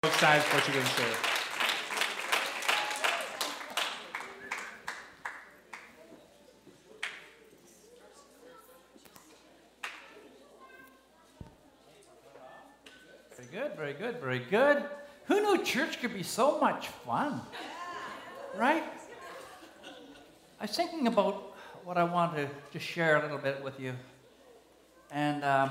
[0.00, 1.04] both sides to say.
[13.36, 14.84] Very good, very good, very good.
[15.24, 17.40] Who knew church could be so much fun?
[18.56, 18.84] Right?
[20.60, 23.94] I was thinking about what I wanted to share a little bit with you.
[25.10, 25.70] And um,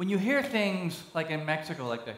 [0.00, 2.14] when you hear things like in Mexico, like the,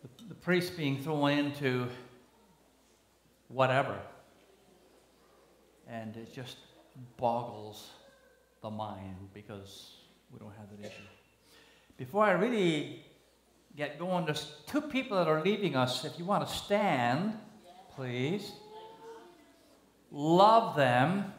[0.00, 1.86] the, the priest being thrown into
[3.48, 3.94] whatever,
[5.86, 6.56] and it just
[7.18, 7.90] boggles
[8.62, 9.96] the mind because
[10.32, 11.02] we don't have that issue.
[11.98, 13.04] Before I really
[13.76, 16.06] get going, there's two people that are leaving us.
[16.06, 17.34] If you want to stand,
[17.94, 18.52] please.
[20.10, 21.30] Love them.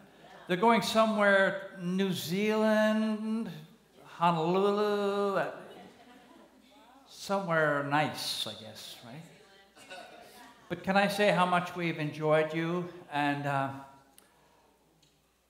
[0.47, 3.49] They're going somewhere, New Zealand,
[4.17, 5.51] Honolulu, uh,
[7.09, 9.21] somewhere nice, I guess, right?
[10.69, 12.87] But can I say how much we've enjoyed you?
[13.11, 13.71] And uh,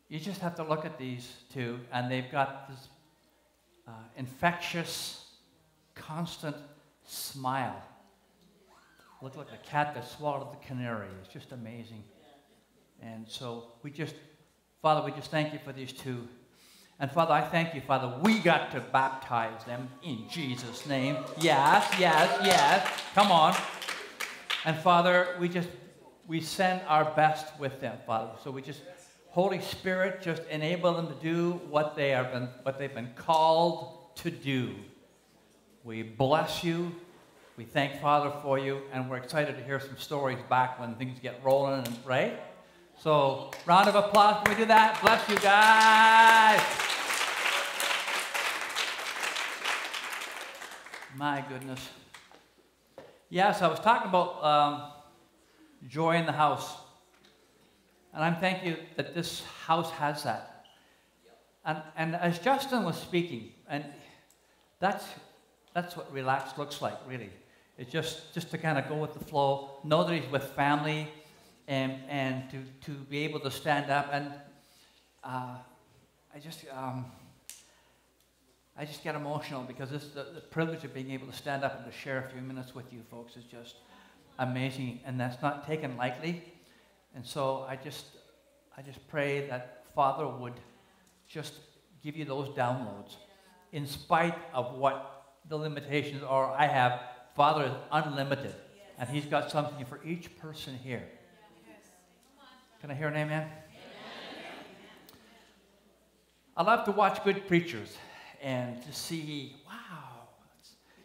[0.09, 2.87] you just have to look at these two, and they've got this
[3.87, 5.23] uh, infectious,
[5.93, 6.55] constant
[7.03, 7.83] smile.
[9.21, 11.09] Look like a cat that swallowed the canary.
[11.23, 12.03] It's just amazing.
[12.99, 14.15] And so we just,
[14.81, 16.27] Father, we just thank you for these two.
[16.99, 21.17] And Father, I thank you, Father, we got to baptize them in Jesus' name.
[21.39, 22.87] Yes, yes, yes.
[23.13, 23.53] Come on.
[24.63, 25.69] And Father, we just,
[26.25, 28.31] we send our best with them, Father.
[28.43, 28.81] So we just,
[29.27, 34.15] Holy Spirit, just enable them to do what they have been, what they've been called
[34.17, 34.73] to do.
[35.83, 36.95] We bless you.
[37.57, 41.19] We thank Father for you, and we're excited to hear some stories back when things
[41.19, 42.39] get rolling, right?
[42.97, 44.43] So, round of applause.
[44.43, 44.99] Can we do that?
[45.01, 46.61] Bless you guys.
[51.15, 51.89] My goodness.
[53.29, 54.91] Yes, I was talking about um,
[55.87, 56.75] joy in the house.
[58.13, 60.65] And I'm thanking you that this house has that.
[61.65, 63.83] And, and as Justin was speaking, and
[64.79, 65.05] that's,
[65.73, 67.29] that's what relaxed looks like, really.
[67.77, 71.09] It's just, just to kind of go with the flow, know that he's with family,
[71.67, 74.09] and, and to, to be able to stand up.
[74.11, 74.31] And
[75.23, 75.57] uh,
[76.33, 77.05] I just, um,
[78.77, 81.77] I just get emotional because this, the, the privilege of being able to stand up
[81.77, 83.75] and to share a few minutes with you folks is just
[84.39, 86.43] amazing, and that's not taken lightly.
[87.15, 88.05] And so I just,
[88.77, 90.59] I just pray that Father would
[91.27, 91.53] just
[92.03, 93.15] give you those downloads,
[93.71, 96.51] in spite of what the limitations are.
[96.51, 97.01] I have
[97.35, 98.53] Father is unlimited,
[98.99, 101.03] and He's got something for each person here.
[102.85, 103.41] Can I hear an amen?
[103.41, 103.51] amen?
[106.55, 107.97] I love to watch good preachers
[108.43, 110.27] and to see, wow.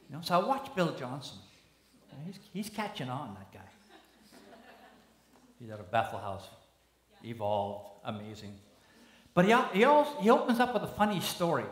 [0.06, 1.38] You know, so I watch Bill Johnson.
[2.26, 3.66] He's, he's catching on, that guy.
[5.58, 6.46] He's out of Bethel House.
[7.24, 8.52] Evolved, amazing.
[9.32, 11.64] But he, he, also, he opens up with a funny story.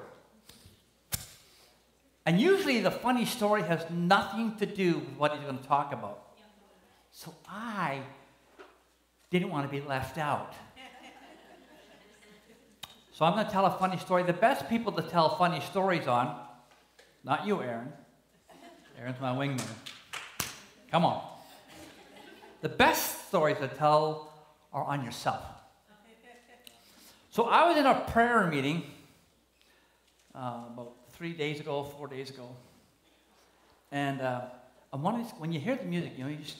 [2.25, 5.93] And usually the funny story has nothing to do with what he's going to talk
[5.93, 6.31] about.
[7.11, 8.01] So I
[9.31, 10.55] didn't want to be left out.
[13.13, 14.23] So I'm going to tell a funny story.
[14.23, 16.41] The best people to tell funny stories on,
[17.25, 17.93] not you, Aaron.
[18.99, 19.67] Aaron's my wingman.
[20.91, 21.23] Come on.
[22.61, 24.33] The best stories to tell
[24.73, 25.43] are on yourself.
[27.31, 28.83] So I was in a prayer meeting
[30.35, 32.49] uh, about three days ago, four days ago,
[33.93, 34.43] and uh,
[35.39, 36.59] when you hear the music, you know, you just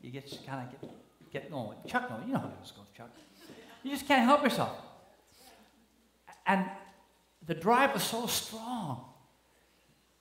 [0.00, 0.90] you get kind of get
[1.40, 1.76] get going.
[1.86, 3.10] Chuck, no, you know how this goes, Chuck.
[3.82, 4.76] You just can't help yourself.
[6.46, 6.64] And
[7.46, 9.04] the drive was so strong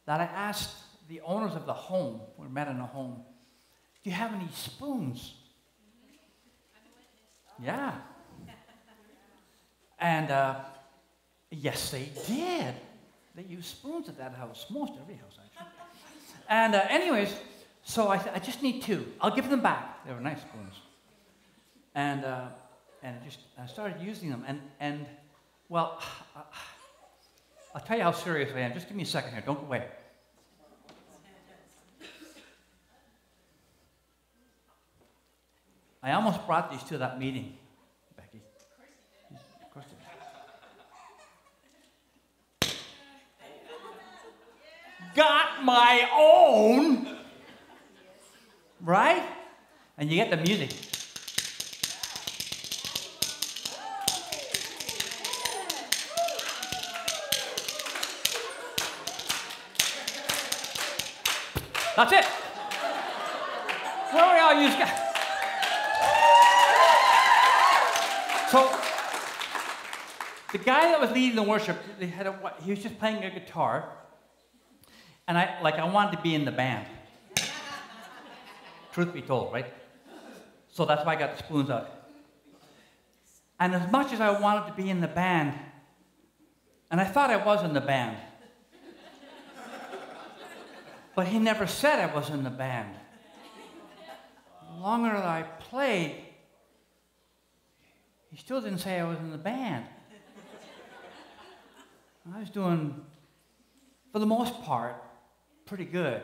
[0.06, 0.76] that I asked
[1.08, 3.22] the owners of the home, we met in a home,
[4.04, 5.36] do you have any spoons?
[7.64, 7.94] Yeah.
[10.00, 10.56] And uh,
[11.50, 12.76] yes, they did.
[13.36, 15.72] They used spoons at that house, most every house actually.
[16.50, 17.34] And uh, anyways,
[17.84, 19.08] so I, I just need two.
[19.22, 20.06] I'll give them back.
[20.06, 20.76] They were nice spoons
[21.96, 22.48] and uh,
[23.02, 24.44] and just I started using them.
[24.46, 25.06] And and
[25.70, 26.02] well,
[27.74, 28.74] I'll tell you how serious I am.
[28.74, 29.42] Just give me a second here.
[29.44, 29.86] Don't go away.
[36.04, 37.58] I almost brought these to that meeting,
[38.16, 38.40] Becky.
[39.34, 39.86] Of course
[45.16, 47.18] Got my own,
[48.82, 49.24] right?
[49.98, 50.85] And you get the music.
[61.96, 62.26] That's it.
[64.14, 64.70] Where are you?
[68.50, 68.80] So,
[70.52, 73.30] the guy that was leading the worship, they had a, he was just playing a
[73.30, 73.90] guitar,
[75.28, 76.86] and I like I wanted to be in the band.
[78.94, 79.74] Truth be told, right?
[80.72, 81.90] So that's why I got the spoons out.
[83.60, 85.54] And as much as I wanted to be in the band,
[86.92, 88.18] and I thought I was in the band,
[91.16, 92.96] but he never said I was in the band.
[94.74, 96.16] The longer that I played,
[98.30, 99.86] he still didn't say I was in the band.
[102.34, 103.06] I was doing,
[104.12, 105.02] for the most part,
[105.66, 106.22] pretty good.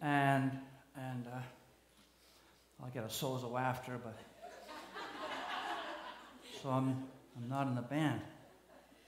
[0.00, 0.58] And,
[0.96, 1.40] and uh,
[2.82, 4.16] I'll get a sozo after, but.
[6.62, 7.04] So I'm,
[7.36, 8.20] I'm not in the band.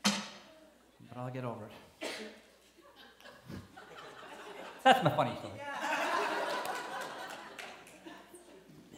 [0.05, 1.66] But I'll get over
[2.00, 2.08] it.
[4.84, 5.52] That's my funny story.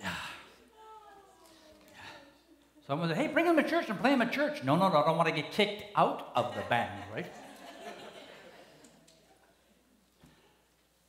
[0.00, 0.14] Yeah.
[2.86, 4.64] Someone said, hey, bring him to church and play him at church.
[4.64, 7.26] No, no, no, I don't want to get kicked out of the band, right?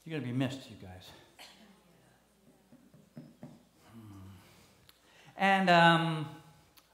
[0.04, 1.04] You're going to be missed, you guys.
[3.16, 4.27] Hmm.
[5.38, 6.27] And um,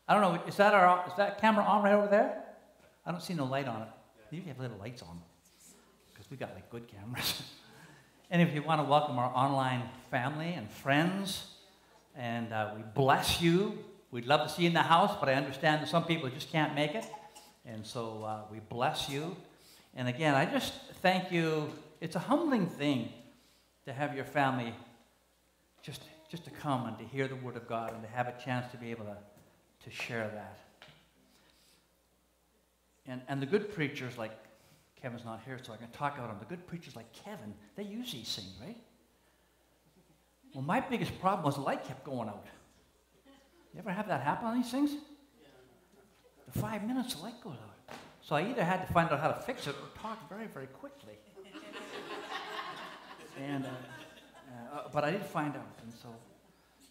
[0.08, 2.44] I don't know, is that, our, is that camera on right over there?
[3.06, 3.88] I don't see no light on it.
[4.30, 5.20] You usually have little lights on
[6.14, 7.42] because we got like good cameras.
[8.32, 11.48] and if you want to welcome our online family and friends,
[12.16, 13.78] and uh, we bless you.
[14.10, 16.50] We'd love to see you in the house, but I understand that some people just
[16.50, 17.06] can't make it.
[17.66, 19.36] And so uh, we bless you.
[19.96, 21.74] And again, I just thank you.
[22.00, 23.10] It's a humbling thing
[23.86, 24.74] to have your family
[25.84, 28.36] just, just to come and to hear the Word of God and to have a
[28.44, 29.18] chance to be able to,
[29.84, 30.58] to share that.
[33.08, 34.32] And, and the good preachers, like
[35.02, 36.38] Kevin's not here, so I can talk about him.
[36.40, 38.78] The good preachers like Kevin, they usually sing, right?
[40.54, 42.46] Well, my biggest problem was the light kept going out.
[43.74, 44.92] You ever have that happen on these things?
[46.52, 47.96] The five minutes, the light goes out.
[48.22, 50.68] So I either had to find out how to fix it or talk very, very
[50.68, 51.14] quickly.
[53.40, 53.70] and, uh,
[54.74, 56.10] uh, but I did find out, and so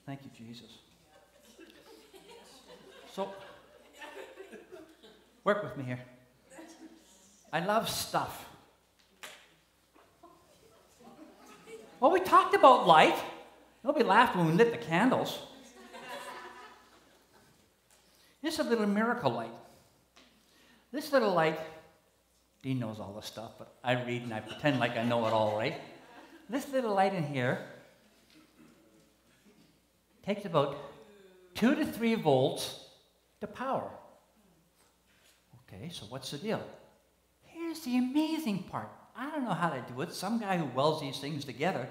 [0.06, 0.78] thank you, Jesus.
[3.14, 3.28] So,
[5.44, 6.00] work with me here.
[7.52, 8.46] I love stuff.
[11.98, 13.16] Well, we talked about light.
[13.84, 15.38] Nobody laughed when we lit the candles.
[18.42, 19.50] This is a little miracle light.
[20.92, 21.58] This little light,
[22.62, 25.32] Dean knows all this stuff, but I read and I pretend like I know it
[25.32, 25.74] all, right?
[26.48, 27.64] This little light in here
[30.24, 30.76] takes about
[31.54, 32.86] two to three volts
[33.40, 33.90] to power.
[35.68, 36.62] Okay, so what's the deal?
[37.70, 38.90] Here's the amazing part.
[39.16, 40.12] I don't know how to do it.
[40.12, 41.88] Some guy who welds these things together.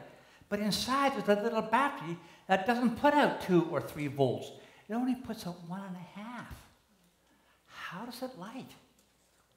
[0.50, 2.18] But inside there's a little battery
[2.48, 4.52] that doesn't put out two or three volts.
[4.90, 6.54] It only puts out one and a half.
[7.66, 8.70] How does it light?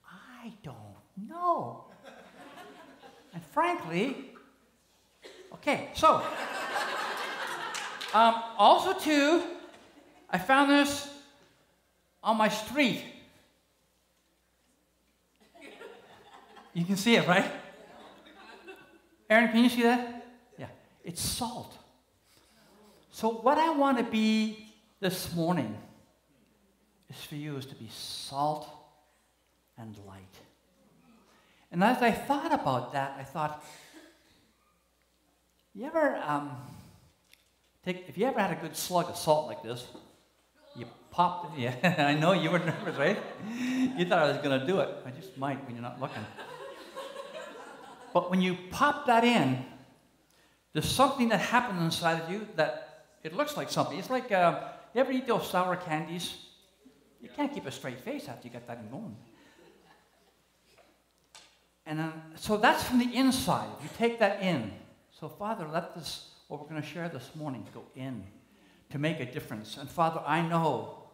[0.09, 1.87] I don't know.
[3.35, 4.31] and frankly,
[5.55, 6.23] okay, so
[8.15, 9.43] um, also too,
[10.31, 11.13] I found this
[12.23, 13.03] on my street.
[16.75, 17.51] You can see it, right?
[19.29, 20.27] Aaron, can you see that?
[20.59, 20.67] Yeah.
[21.05, 21.77] It's salt.
[23.11, 25.77] So, what I want to be this morning
[27.11, 28.69] is for you is to be salt
[29.77, 30.35] and light.
[31.71, 33.65] And as I thought about that, I thought,
[35.75, 36.57] you ever um,
[37.85, 39.87] take, if you ever had a good slug of salt like this,
[40.77, 43.19] you popped it, yeah, I know you were nervous, right?
[43.97, 44.89] You thought I was going to do it.
[45.07, 46.25] I just might when you're not looking.
[48.13, 49.65] But when you pop that in,
[50.73, 53.99] there's something that happens inside of you that it looks like something.
[53.99, 56.35] It's like, uh, you ever eat those sour candies?
[57.21, 59.17] You can't keep a straight face after you get that in going.
[61.87, 63.69] And uh, so that's from the inside.
[63.83, 64.73] You take that in.
[65.19, 68.25] So, Father, let this, what we're going to share this morning, go in
[68.91, 69.77] to make a difference.
[69.77, 71.05] And, Father, I know,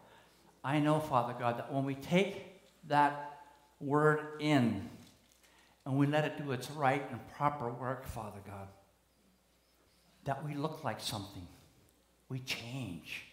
[0.64, 3.40] I know, Father God, that when we take that
[3.80, 4.88] word in,
[5.88, 8.68] and we let it do its right and proper work, Father God,
[10.24, 11.48] that we look like something.
[12.28, 13.24] We change.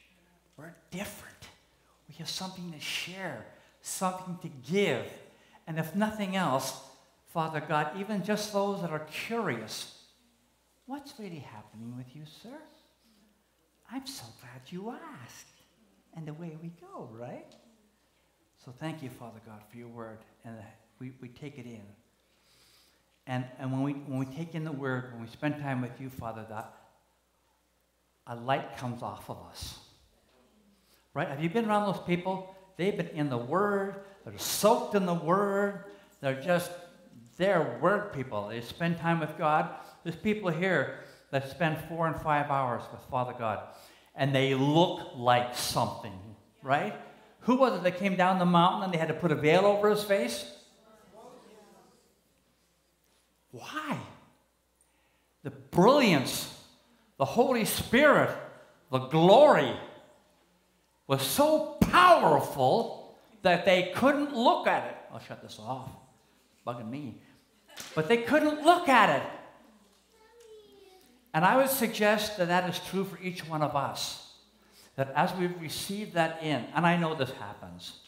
[0.56, 1.50] We're different.
[2.08, 3.46] We have something to share,
[3.82, 5.06] something to give.
[5.68, 6.80] And if nothing else,
[7.34, 9.94] Father God, even just those that are curious,
[10.86, 12.58] what's really happening with you, sir?
[13.92, 15.48] I'm so glad you asked.
[16.16, 17.54] And away we go, right?
[18.64, 20.20] So thank you, Father God, for your word.
[20.46, 20.56] And
[21.00, 21.84] we, we take it in.
[23.28, 26.00] And, and when, we, when we take in the Word, when we spend time with
[26.00, 26.72] you, Father, that
[28.28, 29.80] a light comes off of us.
[31.14, 31.28] Right?
[31.28, 32.56] Have you been around those people?
[32.78, 35.86] They've been in the Word, they're soaked in the Word,
[36.22, 36.72] they're just,
[37.38, 38.50] they're Word people.
[38.50, 39.70] They spend time with God.
[40.04, 41.00] There's people here
[41.32, 43.60] that spend four and five hours with Father God,
[44.14, 46.14] and they look like something,
[46.62, 46.96] right?
[47.42, 49.66] Who was it that came down the mountain and they had to put a veil
[49.66, 50.52] over his face?
[53.56, 53.98] Why?
[55.44, 56.54] The brilliance,
[57.18, 58.30] the Holy Spirit,
[58.92, 59.74] the glory
[61.08, 64.98] was so powerful that they couldn't look at it.
[65.12, 65.90] I'll shut this off.
[66.68, 67.22] Bugging me.
[67.94, 69.28] But they couldn't look at it.
[71.34, 74.34] And I would suggest that that is true for each one of us.
[74.98, 78.00] That as we receive that in, and I know this happens,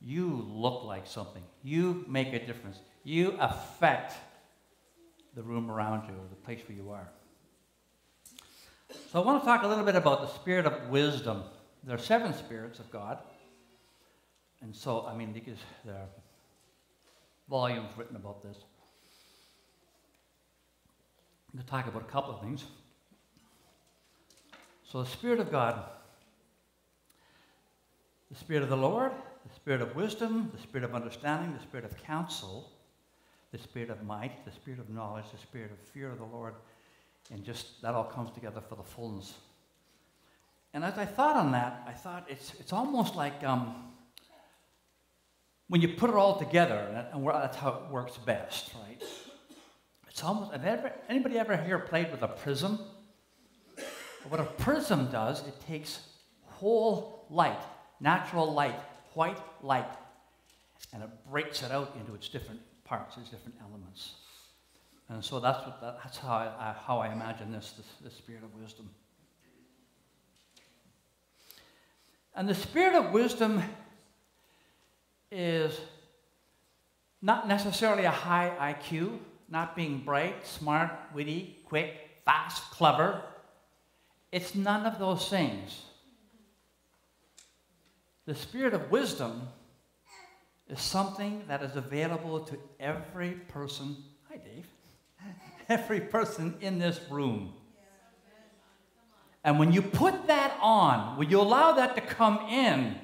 [0.00, 1.42] you look like something.
[1.62, 2.78] You make a difference.
[3.04, 4.14] You affect
[5.34, 7.08] the room around you or the place where you are.
[9.12, 11.42] So I want to talk a little bit about the spirit of wisdom.
[11.84, 13.18] There are seven spirits of God.
[14.62, 15.32] And so, I mean,
[15.84, 16.08] there are
[17.48, 18.56] volumes written about this.
[21.52, 22.64] I'm going to talk about a couple of things.
[24.84, 25.82] So, the Spirit of God,
[28.30, 29.12] the Spirit of the Lord,
[29.46, 32.70] the Spirit of wisdom, the Spirit of understanding, the Spirit of counsel,
[33.52, 36.54] the Spirit of might, the Spirit of knowledge, the Spirit of fear of the Lord,
[37.32, 39.34] and just that all comes together for the fullness.
[40.72, 43.92] And as I thought on that, I thought it's, it's almost like um,
[45.68, 49.02] when you put it all together, and that's how it works best, right?
[50.08, 52.78] It's almost, have ever, anybody ever here played with a prism?
[54.28, 56.00] What a prism does, it takes
[56.44, 57.62] whole light,
[58.00, 58.78] natural light,
[59.14, 59.90] white light,
[60.92, 64.14] and it breaks it out into its different parts, its different elements.
[65.08, 68.54] And so that's, what, that's how, I, how I imagine this, this, the spirit of
[68.54, 68.88] wisdom.
[72.34, 73.60] And the spirit of wisdom
[75.32, 75.80] is
[77.22, 83.20] not necessarily a high IQ, not being bright, smart, witty, quick, fast, clever.
[84.30, 85.82] It's none of those things.
[88.30, 89.48] The spirit of wisdom
[90.68, 93.96] is something that is available to every person.
[94.28, 94.68] Hi, Dave.
[95.68, 97.52] every person in this room.
[99.42, 102.94] And when you put that on, when you allow that to come in,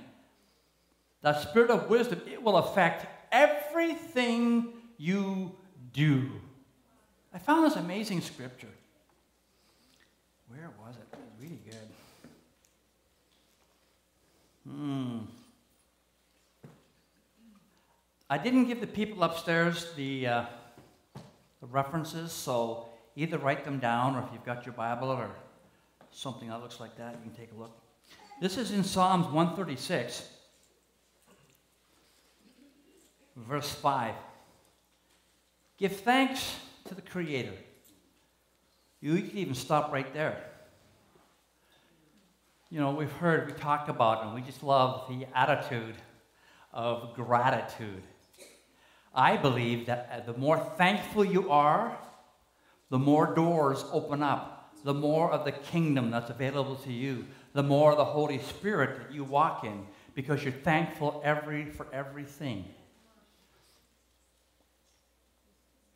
[1.23, 5.57] that spirit of wisdom, it will affect everything you
[5.93, 6.31] do.
[7.35, 8.69] I found this amazing scripture.
[10.47, 11.03] Where was it?
[11.13, 11.96] It was really good.
[14.69, 15.19] Hmm.
[18.29, 20.45] I didn't give the people upstairs the, uh,
[21.61, 25.31] the references, so either write them down or if you've got your Bible or
[26.11, 27.79] something that looks like that, you can take a look.
[28.41, 30.29] This is in Psalms 136,
[33.37, 34.15] verse 5.
[35.79, 36.57] Give thanks
[36.87, 37.55] to the Creator.
[39.01, 40.43] You can even stop right there.
[42.69, 45.95] You know, we've heard, we talk about, and we just love the attitude
[46.73, 48.03] of gratitude.
[49.15, 51.97] I believe that uh, the more thankful you are,
[52.91, 57.63] the more doors open up, the more of the kingdom that's available to you, the
[57.63, 62.65] more of the Holy Spirit that you walk in, because you're thankful every for everything.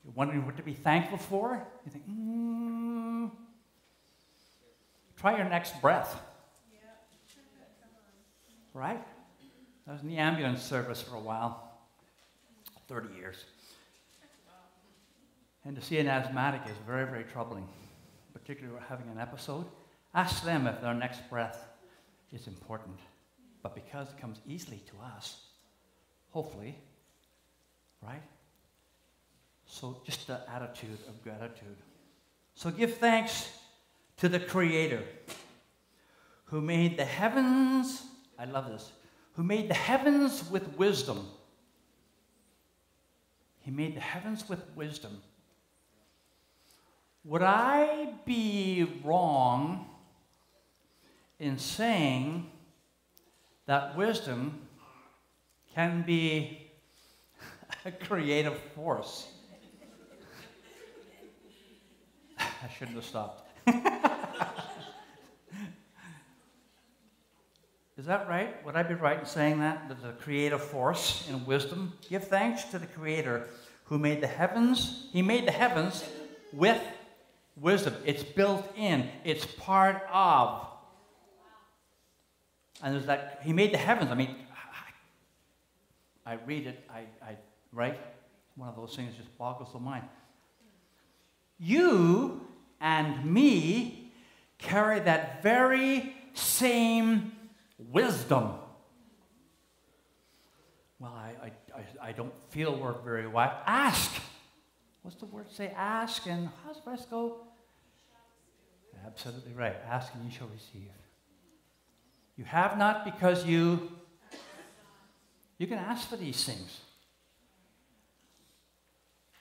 [0.05, 1.67] You're wondering what to be thankful for?
[1.85, 3.27] You think, hmm.
[5.17, 6.19] Try your next breath.
[8.73, 9.01] Right?
[9.89, 11.73] I was in the ambulance service for a while,
[12.89, 13.45] 30 years.
[15.65, 17.69] And to see an asthmatic is very, very troubling,
[18.33, 19.67] particularly when having an episode.
[20.15, 21.67] Ask them if their next breath
[22.33, 22.99] is important.
[23.63, 25.41] But because it comes easily to us,
[26.31, 26.79] hopefully,
[28.03, 28.23] right?
[29.67, 31.77] So just the attitude of gratitude.
[32.55, 33.49] So give thanks
[34.19, 35.03] to the Creator
[36.45, 38.03] who made the heavens,
[38.41, 38.91] I love this,
[39.35, 41.29] who made the heavens with wisdom.
[43.59, 45.21] He made the heavens with wisdom.
[47.25, 49.85] Would I be wrong
[51.39, 52.51] in saying
[53.67, 54.67] that wisdom
[55.75, 56.71] can be
[57.85, 59.29] a creative force?
[62.39, 63.47] I shouldn't have stopped.
[68.01, 68.65] Is that right?
[68.65, 69.87] Would I be right in saying that?
[69.87, 71.93] There's a creative force in wisdom.
[72.09, 73.47] Give thanks to the Creator
[73.85, 76.03] who made the heavens, he made the heavens
[76.51, 76.81] with
[77.61, 77.95] wisdom.
[78.07, 80.67] It's built in, it's part of.
[82.83, 84.11] And there's that, he made the heavens.
[84.11, 84.35] I mean,
[86.25, 87.37] I, I read it, I, I,
[87.71, 88.01] right?
[88.57, 90.05] One of those things just boggles the mind.
[91.59, 92.47] You
[92.81, 94.11] and me
[94.57, 97.33] carry that very same
[97.89, 98.53] wisdom.
[100.99, 103.59] Well, I, I, I, don't feel we're very well.
[103.67, 104.21] Ask.
[105.03, 105.73] What's the word say?
[105.75, 107.47] Ask, and how's the rest go?
[109.07, 109.77] Absolutely right.
[109.89, 110.91] Ask and you shall receive.
[112.37, 113.91] You have not because you
[115.59, 116.81] you can ask for these things.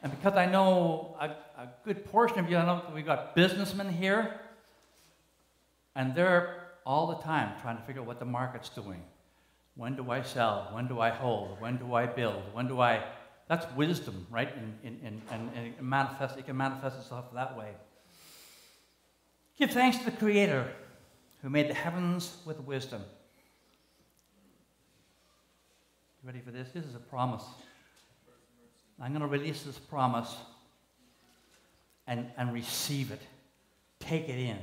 [0.03, 1.27] And because I know a,
[1.62, 4.39] a good portion of you, I know we've got businessmen here,
[5.96, 9.01] and they're all the time trying to figure out what the market's doing.
[9.75, 10.69] When do I sell?
[10.74, 11.59] When do I hold?
[11.62, 12.43] When do I build?
[12.53, 13.03] When do I.
[13.48, 14.50] That's wisdom, right?
[14.83, 17.69] And, and, it, manifest, it can manifest itself that way.
[19.57, 20.71] Give thanks to the Creator
[21.41, 23.01] who made the heavens with wisdom.
[26.21, 26.69] You ready for this?
[26.74, 27.43] This is a promise.
[29.01, 30.36] I'm going to release this promise
[32.05, 33.21] and, and receive it.
[34.00, 34.57] Take it in.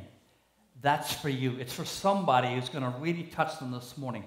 [0.83, 1.56] That's for you.
[1.59, 4.25] It's for somebody who's going to really touch them this morning.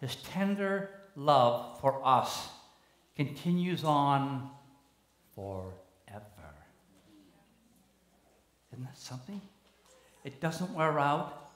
[0.00, 2.48] His tender love for us
[3.16, 4.50] continues on
[5.34, 5.74] forever.
[8.72, 9.40] Isn't that something?
[10.24, 11.50] It doesn't wear out.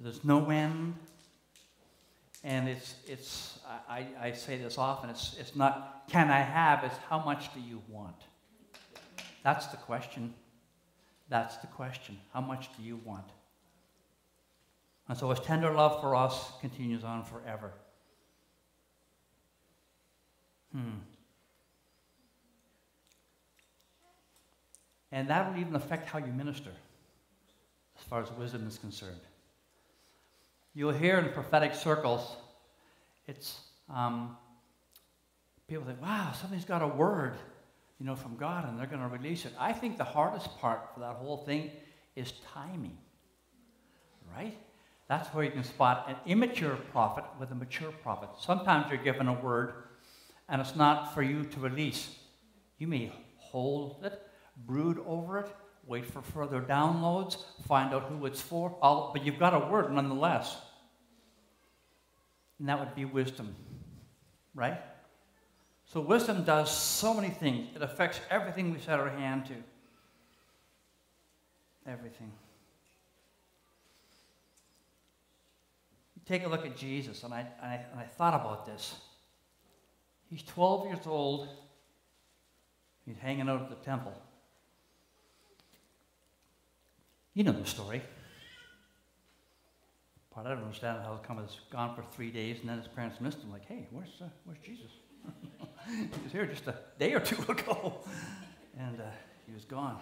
[0.00, 0.94] There's no end.
[2.44, 3.58] And it's, it's
[3.88, 7.60] I, I say this often, it's, it's not can I have, it's how much do
[7.60, 8.14] you want?
[9.42, 10.32] That's the question.
[11.28, 12.18] That's the question.
[12.32, 13.30] How much do you want?
[15.08, 17.72] And so his tender love for us continues on forever.
[20.72, 20.98] Hmm.
[25.10, 26.70] And that will even affect how you minister,
[27.98, 29.20] as far as wisdom is concerned.
[30.74, 32.36] You'll hear in prophetic circles,
[33.26, 34.36] it's um,
[35.66, 37.36] people think, wow, somebody's got a word,
[37.98, 39.52] you know, from God and they're going to release it.
[39.58, 41.70] I think the hardest part for that whole thing
[42.14, 42.96] is timing,
[44.36, 44.56] right?
[45.08, 48.28] That's where you can spot an immature prophet with a mature prophet.
[48.40, 49.72] Sometimes you're given a word
[50.48, 52.14] and it's not for you to release.
[52.78, 54.20] You may hold it,
[54.66, 55.54] brood over it,
[55.86, 59.92] wait for further downloads, find out who it's for, all, but you've got a word
[59.92, 60.56] nonetheless.
[62.58, 63.54] And that would be wisdom,
[64.54, 64.78] right?
[65.92, 69.54] So, wisdom does so many things, it affects everything we set our hand to.
[71.90, 72.30] Everything.
[76.28, 78.94] take a look at Jesus, and I, and I, and I thought about this.
[80.28, 81.48] He's 12 years old,
[83.06, 84.12] he's hanging out at the temple.
[87.32, 88.02] You know the story.
[90.34, 93.20] But I don't understand how come he's gone for three days and then his parents
[93.20, 93.50] missed him.
[93.50, 94.90] Like, hey, where's, uh, where's Jesus?
[95.88, 98.00] He was here just a day or two ago.
[98.78, 99.04] and uh,
[99.46, 99.98] he was gone.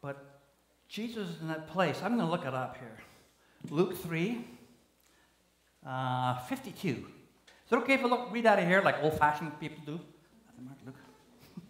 [0.00, 0.40] But
[0.88, 2.00] Jesus is in that place.
[2.02, 2.98] I'm going to look it up here.
[3.70, 4.44] Luke 3,
[5.86, 6.88] uh, 52.
[6.88, 6.96] Is
[7.72, 10.00] it okay if I look, read out of here like old fashioned people do?
[10.86, 10.96] Luke.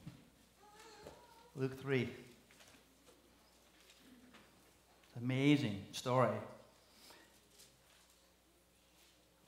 [1.57, 2.09] Luke 3.
[5.21, 6.31] Amazing story.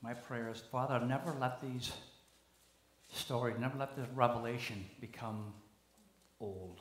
[0.03, 1.93] My prayer is, Father, never let these
[3.13, 5.53] stories, never let this revelation become
[6.41, 6.81] old.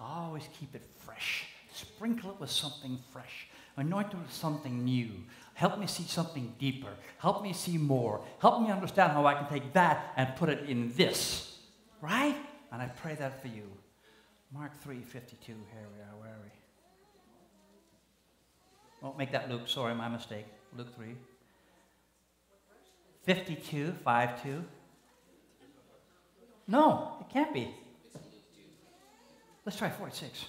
[0.00, 1.44] Always keep it fresh.
[1.72, 3.46] Sprinkle it with something fresh.
[3.76, 5.10] Anoint it with something new.
[5.54, 6.90] Help me see something deeper.
[7.18, 8.24] Help me see more.
[8.40, 11.56] Help me understand how I can take that and put it in this.
[12.00, 12.36] Right?
[12.72, 13.70] And I pray that for you.
[14.52, 15.52] Mark 3 52.
[15.52, 16.16] Here we are.
[16.18, 16.50] Where are we?
[19.00, 19.66] Won't make that Luke.
[19.66, 20.46] Sorry, my mistake.
[20.76, 21.14] Luke 3.
[23.24, 24.64] 52, 5 2.
[26.68, 27.74] No, it can't be.
[29.64, 30.46] Let's try 46.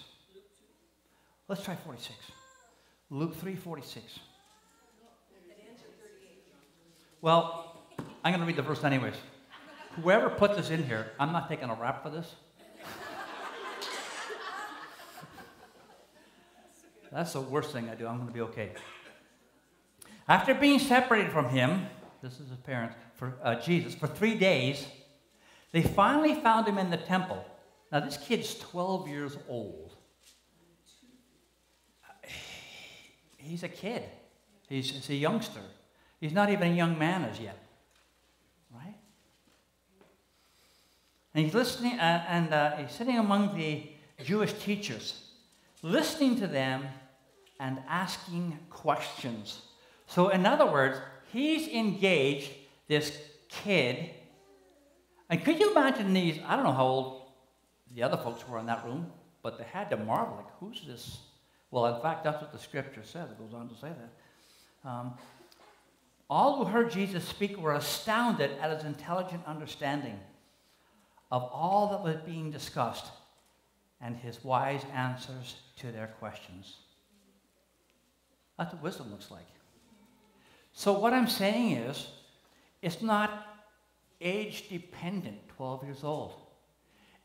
[1.48, 2.16] Let's try 46.
[3.10, 4.18] Luke 3 46.
[7.20, 7.80] Well,
[8.24, 9.14] I'm going to read the verse anyways.
[10.02, 12.34] Whoever put this in here, I'm not taking a rap for this.
[17.12, 18.08] That's the worst thing I do.
[18.08, 18.72] I'm going to be okay.
[20.26, 21.86] After being separated from him,
[22.24, 24.86] this is his parents, for uh, Jesus, for three days,
[25.72, 27.44] they finally found him in the temple.
[27.92, 29.92] Now, this kid's 12 years old.
[33.36, 34.04] he's a kid,
[34.70, 35.60] he's, he's a youngster.
[36.18, 37.62] He's not even a young man as yet.
[38.72, 38.96] Right?
[41.34, 43.82] And he's listening, uh, and uh, he's sitting among the
[44.24, 45.28] Jewish teachers,
[45.82, 46.84] listening to them
[47.60, 49.60] and asking questions.
[50.06, 50.98] So, in other words,
[51.34, 52.50] he's engaged
[52.88, 53.18] this
[53.48, 54.10] kid.
[55.28, 56.40] And could you imagine these?
[56.46, 57.22] I don't know how old
[57.94, 59.10] the other folks were in that room,
[59.42, 61.18] but they had to marvel, like, who's this?
[61.70, 63.30] Well, in fact, that's what the scripture says.
[63.30, 64.88] It goes on to say that.
[64.88, 65.14] Um,
[66.30, 70.18] all who heard Jesus speak were astounded at his intelligent understanding
[71.30, 73.06] of all that was being discussed
[74.00, 76.76] and his wise answers to their questions.
[78.58, 79.46] That's what wisdom looks like.
[80.76, 82.08] So, what I'm saying is,
[82.82, 83.46] it's not
[84.20, 86.34] age dependent, 12 years old.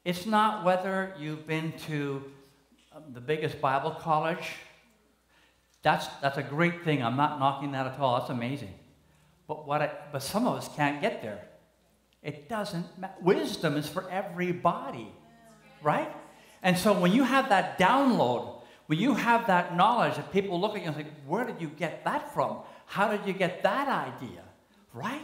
[0.05, 2.23] It's not whether you've been to
[2.95, 4.55] um, the biggest Bible college.
[5.81, 7.03] That's, that's a great thing.
[7.03, 8.19] I'm not knocking that at all.
[8.19, 8.73] That's amazing.
[9.47, 11.39] But, what I, but some of us can't get there.
[12.21, 13.15] It doesn't matter.
[13.21, 15.11] Wisdom is for everybody,
[15.81, 16.11] right?
[16.61, 20.75] And so when you have that download, when you have that knowledge that people look
[20.75, 22.57] at you and think, where did you get that from?
[22.89, 24.41] How did you get that idea?
[24.93, 25.21] Right?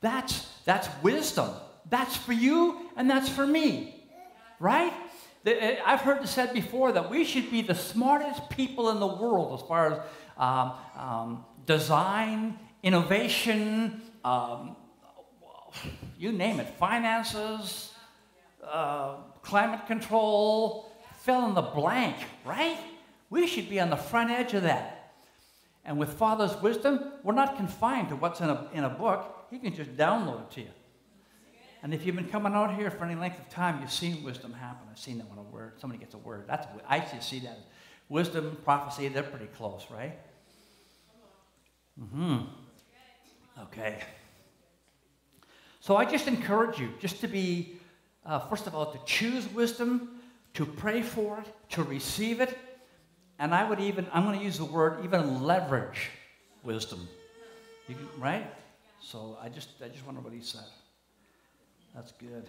[0.00, 1.50] That's, that's wisdom.
[1.90, 4.06] That's for you and that's for me.
[4.60, 4.92] Right?
[5.44, 9.06] Eh, I've heard it said before that we should be the smartest people in the
[9.06, 10.00] world as far as
[10.36, 14.76] um, um, design, innovation, um,
[16.16, 17.94] you name it, finances,
[18.64, 22.78] uh, climate control, fill in the blank, right?
[23.28, 24.97] We should be on the front edge of that.
[25.88, 29.46] And with Father's wisdom, we're not confined to what's in a, in a book.
[29.50, 30.68] He can just download it to you.
[31.82, 34.52] And if you've been coming out here for any length of time, you've seen wisdom
[34.52, 34.86] happen.
[34.90, 36.44] I've seen that when a word, somebody gets a word.
[36.46, 37.58] That's I just see that.
[38.10, 40.18] Wisdom, prophecy, they're pretty close, right?
[41.98, 42.40] Mm-hmm.
[43.62, 44.02] Okay.
[45.80, 47.78] So I just encourage you just to be,
[48.26, 50.20] uh, first of all, to choose wisdom,
[50.52, 52.58] to pray for it, to receive it,
[53.38, 56.10] and I would even, I'm going to use the word even leverage
[56.62, 57.08] wisdom.
[57.86, 58.46] Can, right?
[59.00, 60.64] So I just, I just wonder what he said.
[61.94, 62.46] That's good.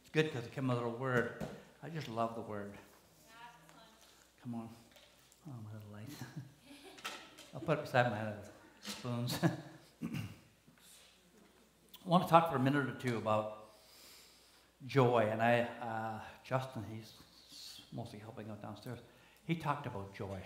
[0.00, 1.42] It's good because it came with a word.
[1.82, 2.72] I just love the word.
[4.42, 4.68] Come on.
[5.48, 6.08] Oh, my little light.
[7.54, 8.32] I'll put it beside my
[8.82, 9.38] spoons.
[12.02, 13.58] I want to talk for a minute or two about
[14.86, 15.28] joy.
[15.30, 17.12] And I, uh, Justin, he's
[17.92, 18.98] mostly helping out downstairs.
[19.50, 20.38] He talked about joy.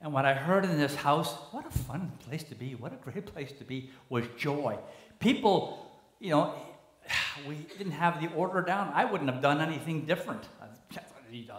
[0.00, 2.96] And what I heard in this house, what a fun place to be, what a
[2.96, 4.78] great place to be, was joy.
[5.18, 6.54] People, you know,
[7.46, 8.90] we didn't have the order down.
[8.94, 10.42] I wouldn't have done anything different.
[10.62, 10.68] I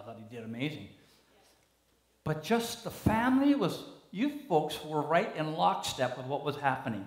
[0.02, 0.88] thought he did amazing.
[2.24, 7.06] But just the family was, you folks were right in lockstep with what was happening.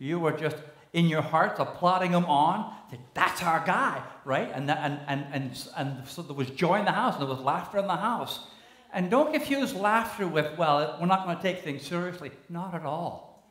[0.00, 0.56] You were just
[0.92, 2.74] in your hearts applauding him on.
[3.14, 4.50] That's our guy, right?
[4.52, 7.32] And, that, and, and, and, and so there was joy in the house and there
[7.32, 8.48] was laughter in the house.
[8.92, 12.32] And don't confuse laughter with, well, we're not going to take things seriously.
[12.48, 13.44] Not at all.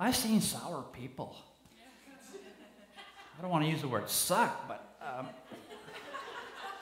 [0.00, 1.36] I've seen sour people.
[3.38, 5.28] I don't want to use the word suck, but um,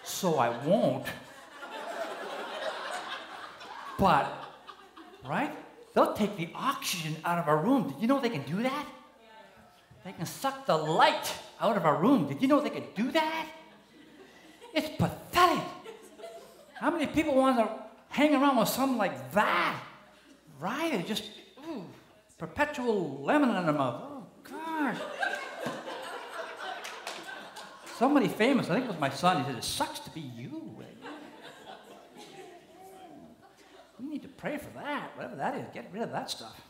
[0.04, 1.06] so I won't.
[3.98, 4.32] But,
[5.28, 5.52] right?
[5.94, 7.90] They'll take the oxygen out of our room.
[7.90, 8.86] Did you know they can do that?
[10.04, 12.28] They can suck the light out of our room.
[12.28, 13.46] Did you know they can do that?
[14.74, 15.64] It's pathetic.
[16.74, 17.83] How many people want to
[18.14, 19.78] hang around with something like that?
[20.60, 20.94] Right?
[20.94, 21.24] It just,
[21.68, 21.84] ooh,
[22.38, 24.02] perpetual lemon in the mouth.
[24.02, 24.98] Oh, gosh.
[27.98, 30.74] Somebody famous, I think it was my son, he said, It sucks to be you.
[34.00, 35.66] We need to pray for that, whatever that is.
[35.72, 36.60] Get rid of that stuff.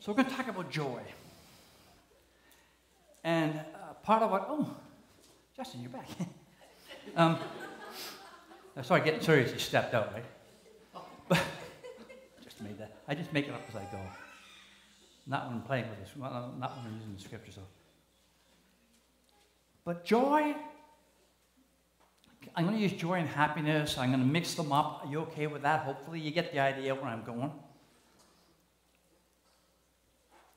[0.00, 1.00] So we're going to talk about joy.
[3.24, 4.76] And uh, part of what, oh,
[5.56, 6.08] Justin, you're back.
[7.16, 7.38] um,
[8.80, 10.24] sorry, getting serious, you stepped out, right?
[11.28, 11.42] But
[12.42, 12.96] just made that.
[13.06, 14.00] I just make it up as I go.
[15.26, 16.32] Not when I'm playing with this, not
[16.76, 17.52] when I'm using the scripture.
[17.52, 17.60] So.
[19.84, 20.54] But joy,
[22.56, 23.98] I'm going to use joy and happiness.
[23.98, 25.02] I'm going to mix them up.
[25.04, 25.80] Are you okay with that?
[25.80, 27.52] Hopefully, you get the idea where I'm going.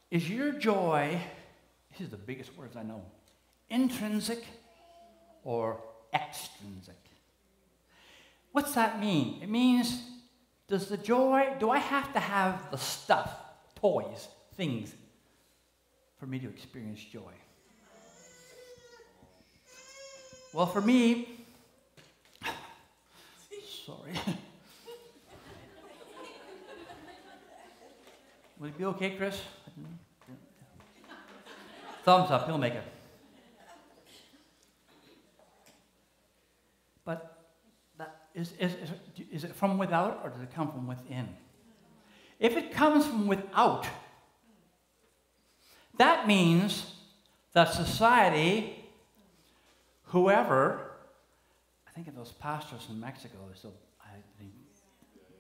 [0.10, 1.20] Is your joy,
[1.92, 3.02] this is the biggest words I know,
[3.70, 4.46] intrinsic
[5.44, 5.82] or
[6.14, 7.05] extrinsic?
[8.56, 9.40] What's that mean?
[9.44, 10.02] It means,
[10.70, 13.30] does the joy, do I have to have the stuff,
[13.76, 14.96] toys, things,
[16.18, 17.34] for me to experience joy?
[20.54, 21.46] Well, for me,
[23.86, 24.14] sorry.
[28.58, 29.36] Will it be okay, Chris?
[29.78, 30.34] Mm-hmm.
[32.06, 32.84] Thumbs up, he'll make it.
[37.04, 37.38] But
[37.98, 38.76] that, is, is,
[39.32, 41.30] is, it from without or does it come from within?
[42.38, 43.88] If it comes from without,
[45.98, 46.94] that means
[47.54, 48.86] that society,
[50.04, 50.92] whoever,
[51.88, 53.72] I think of those pastors in Mexico, so
[54.02, 54.52] I think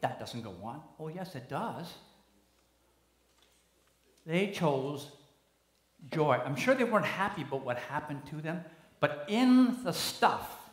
[0.02, 0.82] that doesn't go on.
[0.98, 1.94] Oh, yes, it does.
[4.26, 5.10] They chose
[6.12, 6.40] joy.
[6.46, 8.64] I'm sure they weren't happy about what happened to them,
[9.02, 10.65] but in the stuff,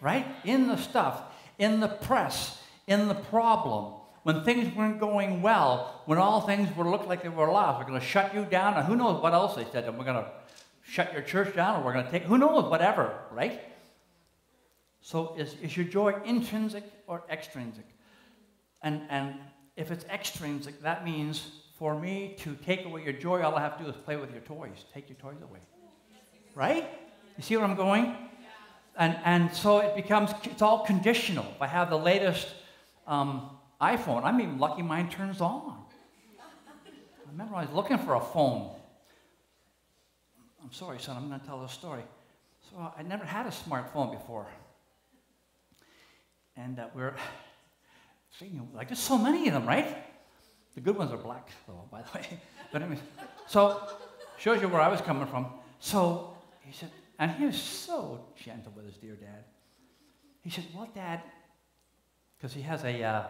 [0.00, 0.26] right?
[0.44, 1.22] In the stuff,
[1.58, 6.88] in the press, in the problem, when things weren't going well, when all things were
[6.88, 9.32] looked like they were lost, we're going to shut you down, and who knows what
[9.32, 10.30] else they said, and we're going to
[10.82, 13.60] shut your church down, or we're going to take, who knows, whatever, right?
[15.00, 17.86] So is, is your joy intrinsic or extrinsic?
[18.82, 19.34] And, and
[19.76, 23.78] if it's extrinsic, that means for me to take away your joy, all I have
[23.78, 24.84] to do is play with your toys.
[24.92, 25.60] Take your toys away.
[26.54, 26.88] Right?
[27.36, 28.16] You see where I'm going?
[28.98, 31.46] And, and so it becomes, it's all conditional.
[31.54, 32.48] If I have the latest
[33.06, 34.24] um, iPhone.
[34.24, 35.84] I'm even lucky mine turns on.
[36.88, 38.70] I remember I was looking for a phone.
[40.62, 42.02] I'm sorry, son, I'm going to tell this story.
[42.70, 44.46] So I never had a smartphone before.
[46.56, 47.14] And uh, we're
[48.38, 49.96] seeing, like, there's so many of them, right?
[50.74, 52.26] The good ones are black, though, by the way.
[52.72, 52.98] But anyway,
[53.46, 53.80] so
[54.38, 55.46] shows you where I was coming from.
[55.78, 59.44] So he said, and he was so gentle with his dear dad.
[60.42, 61.22] He said, Well, Dad,
[62.36, 63.26] because he has a, uh,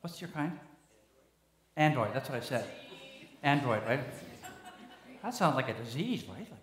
[0.00, 0.58] What's your kind?
[1.76, 2.64] Android, that's what I said.
[3.42, 4.00] Android, right?
[5.22, 6.38] That sounds like a disease, right?
[6.38, 6.58] Like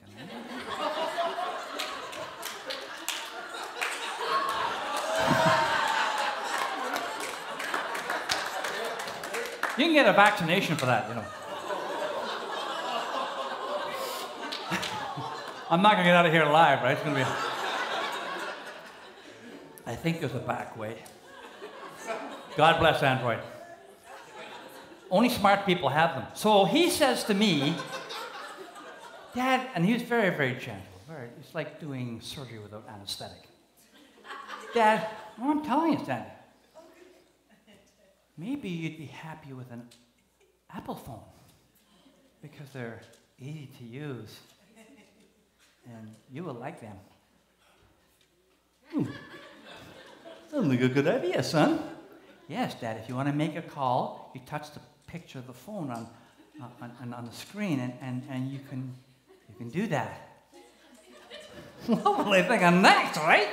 [9.78, 11.26] you can get a vaccination for that, you know.
[15.68, 16.92] I'm not going to get out of here alive, right?
[16.92, 17.30] It's going to be.
[19.88, 20.98] I think there's a back way.
[22.56, 23.40] God bless Android.
[25.10, 26.26] Only smart people have them.
[26.36, 27.76] So he says to me,
[29.34, 30.84] Dad, and he was very, very gentle.
[31.08, 33.50] Very, it's like doing surgery without anesthetic.
[34.74, 35.08] Dad,
[35.40, 36.32] well, I'm telling you, Dad,
[38.38, 39.88] maybe you'd be happy with an
[40.74, 41.22] Apple phone
[42.42, 43.02] because they're
[43.40, 44.40] easy to use
[45.88, 46.98] and you will like them.
[48.92, 49.04] Hmm.
[50.52, 51.80] Sounds like a good idea, son.
[52.48, 55.54] Yes, Dad, if you want to make a call, you touch the picture of the
[55.54, 56.08] phone on,
[56.62, 58.94] on, on, on the screen and, and, and you, can,
[59.50, 60.26] you can do that.
[61.88, 63.48] what will they think of next, right?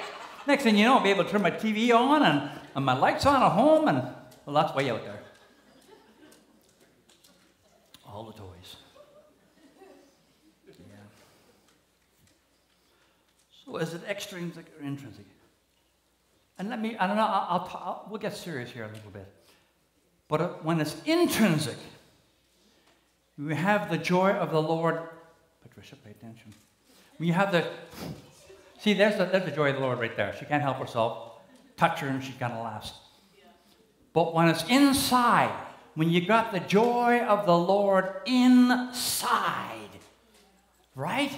[0.47, 2.97] Next thing you know, I'll be able to turn my TV on and, and my
[2.97, 4.09] lights on at home, and
[4.45, 5.21] well, that's way out there.
[8.07, 8.77] All the toys.
[10.66, 10.97] Yeah.
[13.64, 15.27] So is it extrinsic or intrinsic?
[16.59, 19.11] And let me, I don't know, I'll, I'll, I'll we'll get serious here a little
[19.11, 19.27] bit.
[20.29, 21.77] But uh, when it's intrinsic,
[23.38, 25.01] we have the joy of the Lord.
[25.62, 26.55] Patricia, pay attention.
[27.18, 27.66] You have the,
[28.79, 30.35] see, there's the, there's the joy of the Lord right there.
[30.38, 31.40] She can't help herself.
[31.77, 32.92] Touch her and she kind of laughs.
[34.12, 35.55] But when it's inside,
[35.94, 39.88] when you got the joy of the Lord inside,
[40.94, 41.33] right?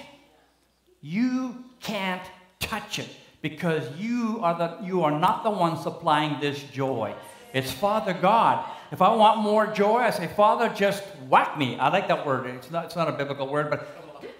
[1.00, 2.22] You can't
[2.58, 3.08] touch it
[3.42, 7.14] because you are, the, you are not the one supplying this joy.
[7.52, 8.68] It's Father God.
[8.90, 11.78] If I want more joy, I say, Father, just whack me.
[11.78, 12.46] I like that word.
[12.46, 13.86] It's not, it's not a biblical word, but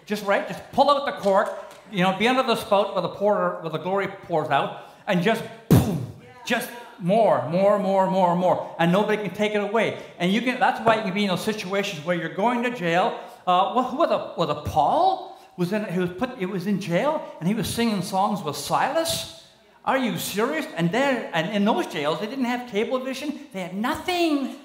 [0.07, 1.53] just right, just pull out the cork,
[1.93, 5.23] you know, be under the spout where the pour, where the glory pours out, and
[5.23, 6.13] just boom,
[6.47, 9.99] just more, more, more, more, more, and nobody can take it away.
[10.19, 10.59] And you can.
[10.61, 13.19] That's why you can be in those situations where you're going to jail.
[13.47, 15.34] Uh, who was a was a Paul?
[15.57, 18.57] Was in, he was put, he was in jail and he was singing songs with
[18.57, 19.43] Silas.
[19.85, 20.67] Are you serious?
[20.77, 23.39] And there, and in those jails, they didn't have cable vision.
[23.53, 24.57] They had nothing.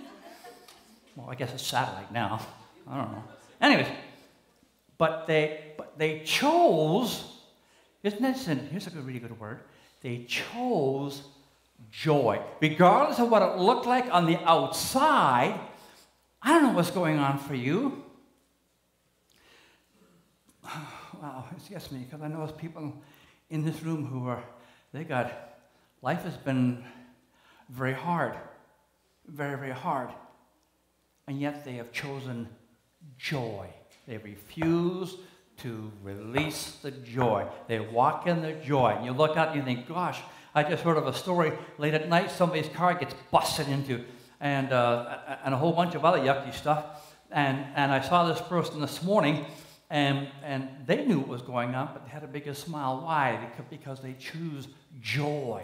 [1.15, 2.39] Well, I guess it's satellite now.
[2.89, 3.23] I don't know.
[3.61, 3.87] Anyways,
[4.97, 7.23] but they, but they chose.
[8.01, 8.45] Isn't this?
[8.45, 9.59] Here's a really good word.
[10.01, 11.23] They chose
[11.91, 15.59] joy, regardless of what it looked like on the outside.
[16.41, 18.03] I don't know what's going on for you.
[21.21, 22.93] wow, it gets me because I know there's people
[23.49, 24.43] in this room who are,
[24.93, 25.31] they got,
[26.01, 26.83] life has been
[27.69, 28.35] very hard,
[29.27, 30.09] very, very hard.
[31.27, 32.47] And yet they have chosen
[33.17, 33.67] joy.
[34.07, 35.15] They refuse
[35.57, 37.47] to release the joy.
[37.67, 38.95] They walk in the joy.
[38.97, 40.19] And you look out and you think, gosh,
[40.55, 44.03] I just heard of a story late at night, somebody's car gets busted into
[44.39, 47.15] and, uh, and a whole bunch of other yucky stuff.
[47.31, 49.45] And, and I saw this person this morning,
[49.89, 53.01] and, and they knew what was going on, but they had a bigger smile.
[53.01, 53.49] Why?
[53.69, 54.67] Because they choose
[55.01, 55.63] joy.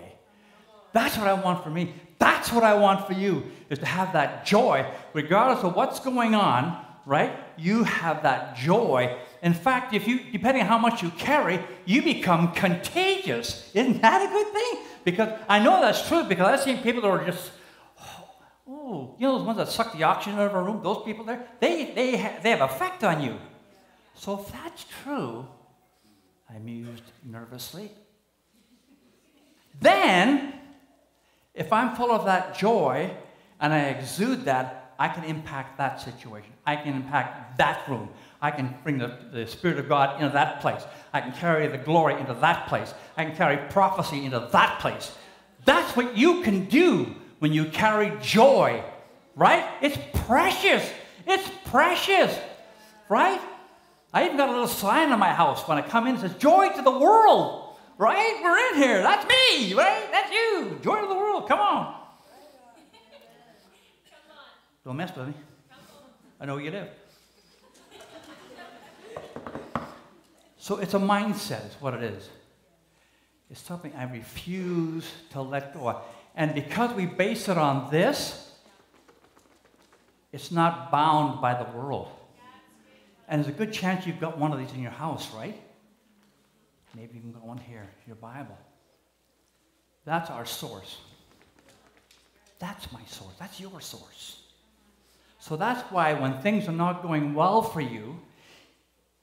[0.93, 1.93] That's what I want for me.
[2.19, 6.33] That's what I want for you, is to have that joy, regardless of what's going
[6.33, 7.37] on, right?
[7.57, 9.15] You have that joy.
[9.43, 13.69] In fact, if you, depending on how much you carry, you become contagious.
[13.75, 14.85] Isn't that a good thing?
[15.03, 17.51] Because I know that's true because I've seen people that are just,
[18.67, 20.81] oh, you know those ones that suck the oxygen out of a room?
[20.81, 23.37] Those people there, they, they, ha- they have effect on you.
[24.15, 25.45] So if that's true,
[26.49, 27.91] I mused nervously.
[29.79, 30.53] Then,
[31.53, 33.11] if I'm full of that joy
[33.59, 36.51] and I exude that, I can impact that situation.
[36.65, 38.09] I can impact that room.
[38.41, 40.83] I can bring the, the Spirit of God into that place.
[41.11, 42.93] I can carry the glory into that place.
[43.17, 45.13] I can carry prophecy into that place.
[45.65, 48.81] That's what you can do when you carry joy,
[49.35, 49.65] right?
[49.81, 50.89] It's precious.
[51.27, 52.37] It's precious,
[53.09, 53.41] right?
[54.15, 56.15] I even got a little sign on my house when I come in.
[56.15, 58.39] It says, Joy to the world, right?
[58.41, 59.01] We're in here.
[59.01, 60.09] That's me, right?
[60.09, 60.79] That's you.
[60.81, 61.49] Joy to the world.
[61.49, 61.95] Come on.
[64.85, 65.33] Don't mess with me.
[66.39, 66.87] I know you live.
[70.59, 72.29] So it's a mindset, is what it is.
[73.51, 76.03] It's something I refuse to let go of.
[76.37, 78.49] And because we base it on this,
[80.31, 82.07] it's not bound by the world.
[83.27, 85.59] And there's a good chance you've got one of these in your house, right?
[86.95, 88.57] Maybe even got one here, your Bible.
[90.05, 90.97] That's our source.
[92.59, 93.33] That's my source.
[93.39, 94.43] That's your source.
[95.39, 98.19] So that's why when things are not going well for you,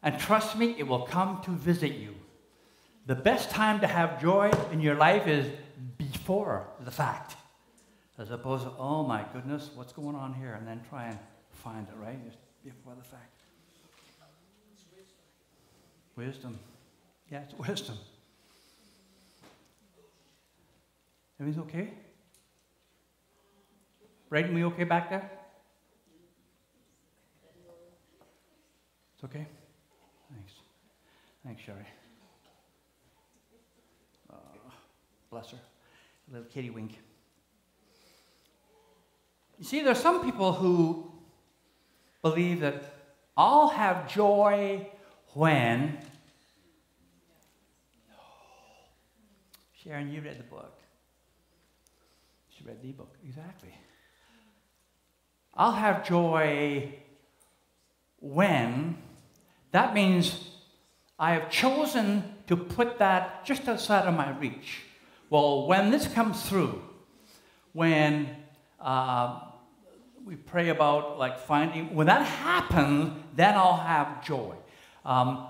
[0.02, 2.14] and trust me, it will come to visit you.
[3.06, 5.46] The best time to have joy in your life is
[5.98, 7.36] before the fact,
[8.18, 10.54] as opposed to, oh my goodness, what's going on here?
[10.54, 11.18] And then try and
[11.50, 12.22] find it, right?
[12.24, 13.41] Just before the fact.
[16.16, 16.58] Wisdom.
[17.30, 17.96] Yeah, it's wisdom.
[21.40, 21.90] Everything's okay?
[24.28, 25.30] Braden, we okay back there?
[29.14, 29.46] It's okay?
[30.32, 30.52] Thanks.
[31.44, 31.86] Thanks, Sherry.
[34.32, 34.36] Uh,
[35.30, 35.58] bless her.
[36.30, 36.98] Little kitty wink.
[39.58, 41.10] You see, there's some people who
[42.22, 42.84] believe that
[43.36, 44.86] I'll have joy
[45.34, 45.98] when.
[49.82, 50.78] Sharon, you read the book.
[52.50, 53.74] She read the book, exactly.
[55.54, 56.94] I'll have joy
[58.20, 58.96] when.
[59.72, 60.50] That means
[61.18, 64.82] I have chosen to put that just outside of my reach.
[65.30, 66.82] Well, when this comes through,
[67.72, 68.28] when
[68.80, 69.40] uh,
[70.24, 74.54] we pray about like finding, when that happens, then I'll have joy.
[75.04, 75.48] Um,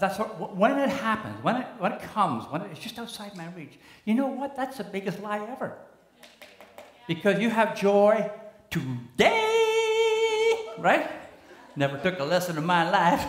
[0.00, 3.48] that's what, when it happens, when it, when it comes, when it's just outside my
[3.56, 3.78] reach.
[4.04, 4.56] You know what?
[4.56, 5.76] That's the biggest lie ever.
[7.06, 8.30] Because you have joy
[8.70, 11.10] today, right?
[11.76, 13.26] Never took a lesson in my life.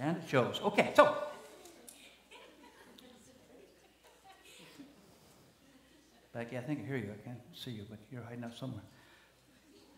[0.00, 0.60] And it shows.
[0.62, 1.16] Okay, so.
[6.32, 7.10] Becky, I think I hear you.
[7.12, 8.82] I can't see you, but you're hiding out somewhere.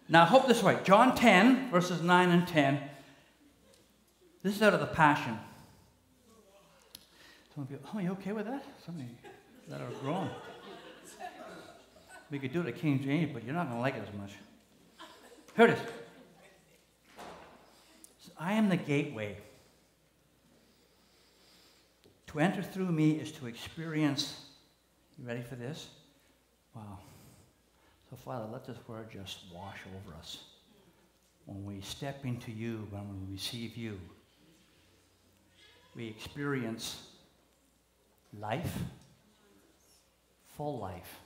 [0.09, 0.83] Now, I hope this is right.
[0.85, 2.81] John 10, verses 9 and 10.
[4.43, 5.39] This is out of the Passion.
[7.55, 8.65] Some people, oh, you okay with that?
[8.87, 9.09] Some of you
[9.69, 10.31] that are grown.
[12.31, 14.15] We could do it at King James, but you're not going to like it as
[14.19, 14.33] much.
[15.57, 15.81] Here it is.
[18.39, 19.37] I am the gateway.
[22.29, 24.41] To enter through me is to experience.
[25.19, 25.89] You ready for this?
[26.75, 27.01] Wow.
[28.09, 30.39] So, Father, let this word just wash over us.
[31.45, 33.99] When we step into you, when we receive you,
[35.95, 37.03] we experience
[38.39, 38.79] life,
[40.57, 41.21] full life,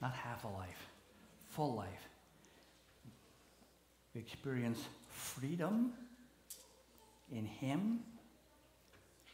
[0.00, 0.88] not half a life,
[1.50, 2.08] full life.
[4.14, 4.80] We experience
[5.10, 5.92] freedom
[7.32, 8.00] in Him.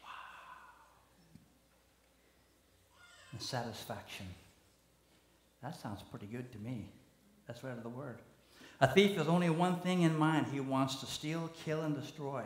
[0.01, 0.09] Wow.
[3.31, 4.25] And satisfaction.
[5.61, 6.89] That sounds pretty good to me.
[7.45, 8.19] That's right of the word.
[8.79, 12.43] A thief has only one thing in mind he wants to steal, kill, and destroy.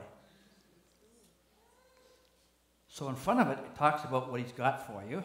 [2.96, 5.22] So in front of it, it talks about what he's got for you.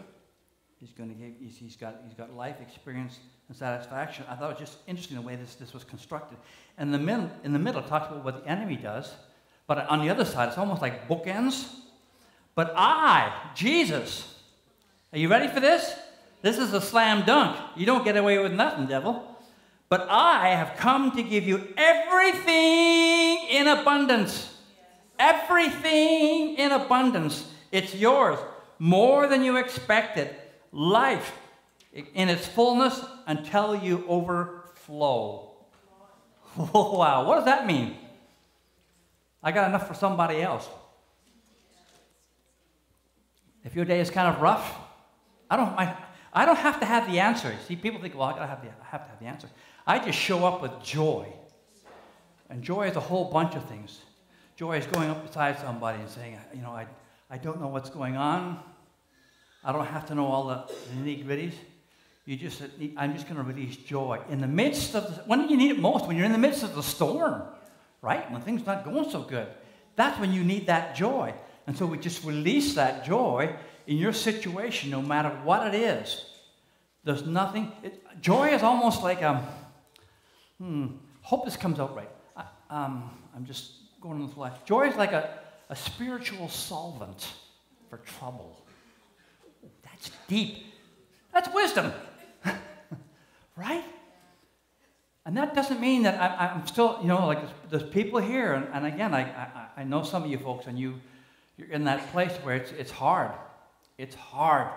[0.81, 4.25] He's going to give, he's, he's got, he's got life, experience, and satisfaction.
[4.29, 6.37] I thought it was just interesting the way this, this was constructed.
[6.79, 9.13] And the in the middle, it talks about what the enemy does.
[9.69, 11.73] But on the other side, it's almost like bookends.
[12.57, 14.35] But I, Jesus,
[15.13, 15.95] are you ready for this?
[16.43, 17.57] This is a slam dunk.
[17.77, 19.39] You don't get away with nothing, devil.
[19.89, 24.59] But I have come to give you everything in abundance.
[25.21, 27.47] Everything in abundance.
[27.71, 28.39] It's yours.
[28.79, 30.35] More than you expected.
[30.73, 31.33] Life
[31.93, 35.51] in its fullness until you overflow.
[36.57, 37.97] wow, what does that mean?
[39.43, 40.69] I got enough for somebody else.
[43.65, 44.79] If your day is kind of rough,
[45.51, 45.97] I don't, I,
[46.33, 47.55] I don't have to have the answer.
[47.67, 49.49] See, people think, well, I, gotta have the, I have to have the answer.
[49.87, 51.27] I just show up with joy.
[52.49, 54.01] And joy is a whole bunch of things.
[54.57, 56.87] Joy is going up beside somebody and saying, you know, I,
[57.31, 58.59] I don't know what's going on.
[59.65, 60.65] I don't have to know all the
[60.97, 61.53] nitty gritties.
[62.27, 62.63] You just,
[62.97, 65.71] I'm just going to release joy in the midst of the, when do you need
[65.71, 66.07] it most?
[66.07, 67.43] When you're in the midst of the storm,
[68.03, 68.31] right?
[68.33, 69.47] When things not going so good.
[69.97, 71.35] That's when you need that joy.
[71.67, 73.55] And so we just release that joy
[73.87, 76.25] in your situation, no matter what it is.
[77.05, 77.73] There's nothing.
[77.83, 79.47] It, joy is almost like a.
[80.59, 80.87] Hmm,
[81.23, 82.11] hope this comes out right.
[82.37, 84.65] I, um, I'm just going on this life.
[84.65, 85.40] Joy is like a,
[85.71, 87.33] a spiritual solvent
[87.89, 88.61] for trouble.
[89.85, 90.67] That's deep.
[91.33, 91.93] That's wisdom.
[93.57, 93.85] right?
[95.25, 98.55] And that doesn't mean that I, am still, you know, like there's, there's people here,
[98.55, 100.95] and, and again, I, I, I, know some of you folks, and you,
[101.57, 103.31] you're in that place where it's, it's hard.
[103.97, 104.73] It's hard.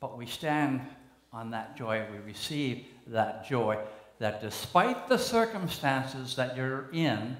[0.00, 0.80] But we stand
[1.32, 3.78] on that joy, we receive that joy,
[4.18, 7.36] that despite the circumstances that you're in,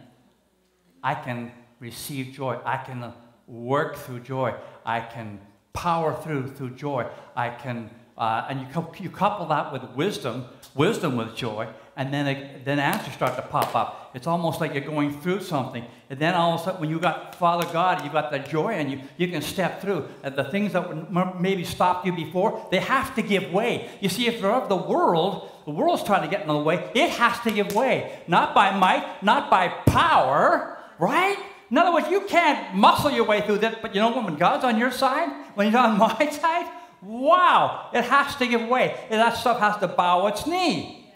[1.02, 2.58] I can receive joy.
[2.64, 3.12] I can
[3.46, 4.54] work through joy.
[4.84, 5.40] I can
[5.72, 7.06] power through through joy.
[7.36, 7.90] I can
[8.20, 10.44] uh, and you, you couple that with wisdom,
[10.74, 14.10] wisdom with joy, and then, it, then answers start to pop up.
[14.12, 15.86] It's almost like you're going through something.
[16.10, 18.74] And then all of a sudden, when you got Father God, you got that joy,
[18.74, 20.06] and you, you can step through.
[20.22, 23.88] And the things that maybe stopped you before, they have to give way.
[24.02, 26.90] You see, if you're of the world, the world's trying to get in the way,
[26.94, 28.20] it has to give way.
[28.28, 31.38] Not by might, not by power, right?
[31.70, 34.64] In other words, you can't muscle your way through this, but you know when God's
[34.64, 36.70] on your side, when He's on my side,
[37.02, 38.98] Wow, it has to give way.
[39.10, 41.12] And that stuff has to bow its knee.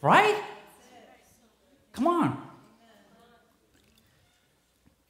[0.00, 0.42] Right?
[1.92, 2.48] Come on.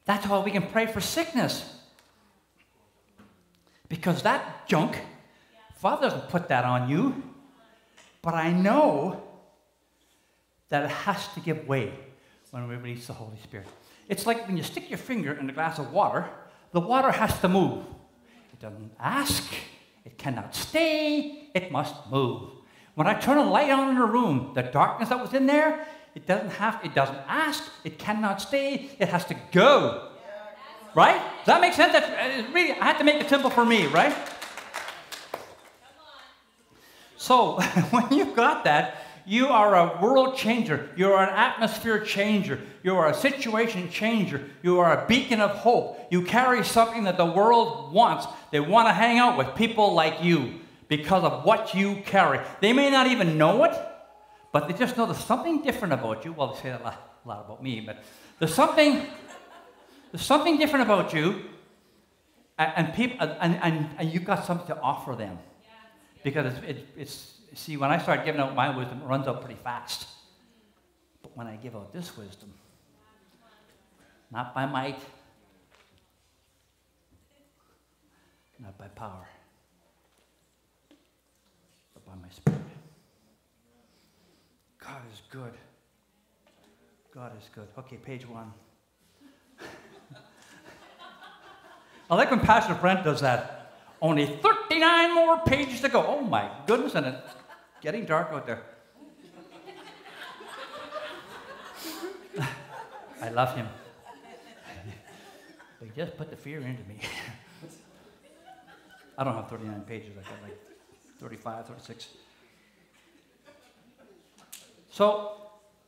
[0.05, 1.65] That's why we can pray for sickness.
[3.89, 5.01] Because that junk,
[5.77, 7.23] Father doesn't put that on you.
[8.21, 9.23] But I know
[10.69, 11.93] that it has to give way
[12.51, 13.67] when we release the Holy Spirit.
[14.13, 16.29] It's like when you stick your finger in a glass of water,
[16.73, 17.83] the water has to move.
[18.53, 19.43] It doesn't ask,
[20.05, 22.51] it cannot stay, it must move.
[22.95, 25.87] When I turn a light on in a room, the darkness that was in there,
[26.15, 30.11] it doesn't have, it doesn't ask, it cannot stay, it has to go.
[30.95, 31.23] Right?
[31.39, 31.95] Does that make sense?
[31.95, 34.15] That's, uh, really, I had to make it simple for me, right?
[37.17, 37.61] So
[37.93, 40.91] when you've got that, you are a world changer.
[40.97, 42.61] You are an atmosphere changer.
[42.83, 44.43] You are a situation changer.
[44.63, 45.99] You are a beacon of hope.
[46.11, 48.27] You carry something that the world wants.
[48.51, 52.41] They want to hang out with people like you because of what you carry.
[52.61, 53.75] They may not even know it,
[54.53, 56.33] but they just know there's something different about you.
[56.33, 58.03] Well, they say a lot, a lot about me, but
[58.39, 59.07] there's something,
[60.11, 61.45] there's something different about you,
[62.59, 65.39] and, and people, and, and, and you've got something to offer them
[66.23, 69.41] because it's, it, it's see, when I start giving out my wisdom, it runs out
[69.43, 70.09] pretty fast.
[71.23, 72.53] But when I give out this wisdom,
[74.31, 74.99] not by might,
[78.59, 79.29] not by power,
[81.95, 82.61] but by my spirit.
[84.79, 85.53] God is good.
[87.15, 87.69] God is good.
[87.79, 88.53] Okay, page one.
[92.11, 93.75] I like when Pastor Brent does that.
[94.01, 96.05] Only 39 more pages to go.
[96.05, 97.35] Oh my goodness, and it's
[97.83, 98.63] getting dark out there.
[103.21, 103.69] I love him.
[105.81, 107.01] they just put the fear into me.
[109.19, 110.59] I don't have 39 pages, I got like
[111.21, 112.09] 35, 36.
[114.91, 115.33] So,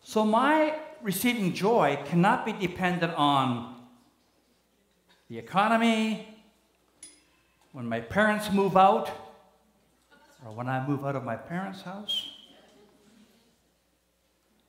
[0.02, 3.76] so my receiving joy cannot be dependent on
[5.28, 6.28] the economy,
[7.72, 9.23] when my parents move out,
[10.44, 12.30] or when I move out of my parents' house,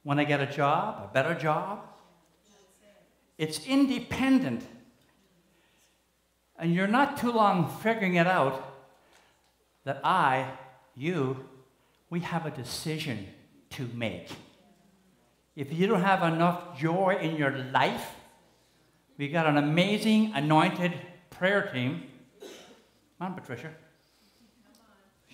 [0.04, 1.82] when I get a job, a better job.
[3.38, 4.66] It's independent.
[6.58, 8.74] And you're not too long figuring it out
[9.84, 10.52] that I,
[10.96, 11.46] you,
[12.10, 13.28] we have a decision
[13.72, 14.30] to make.
[15.56, 18.12] If you don't have enough joy in your life,
[19.18, 20.94] we got an amazing anointed
[21.30, 22.04] prayer team
[23.18, 23.72] Come on, Patricia.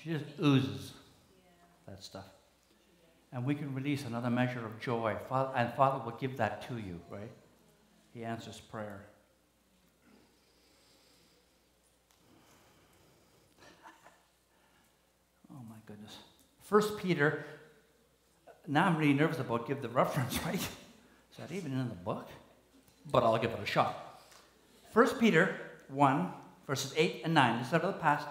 [0.04, 0.94] She just oozes
[1.88, 2.26] that stuff.
[3.32, 5.16] And we can release another measure of joy.
[5.56, 7.32] And Father will give that to you, right?
[8.14, 9.06] He answers prayer.
[15.54, 16.18] Oh my goodness.
[16.64, 17.46] First Peter,
[18.68, 20.56] now I'm really nervous about give the reference, right?
[20.56, 22.30] Is that even in the book?
[23.12, 24.22] But I'll give it a shot.
[24.92, 25.56] First Peter
[25.90, 26.32] 1,
[26.68, 27.60] verses 8 and 9.
[27.60, 28.28] This is out of the past,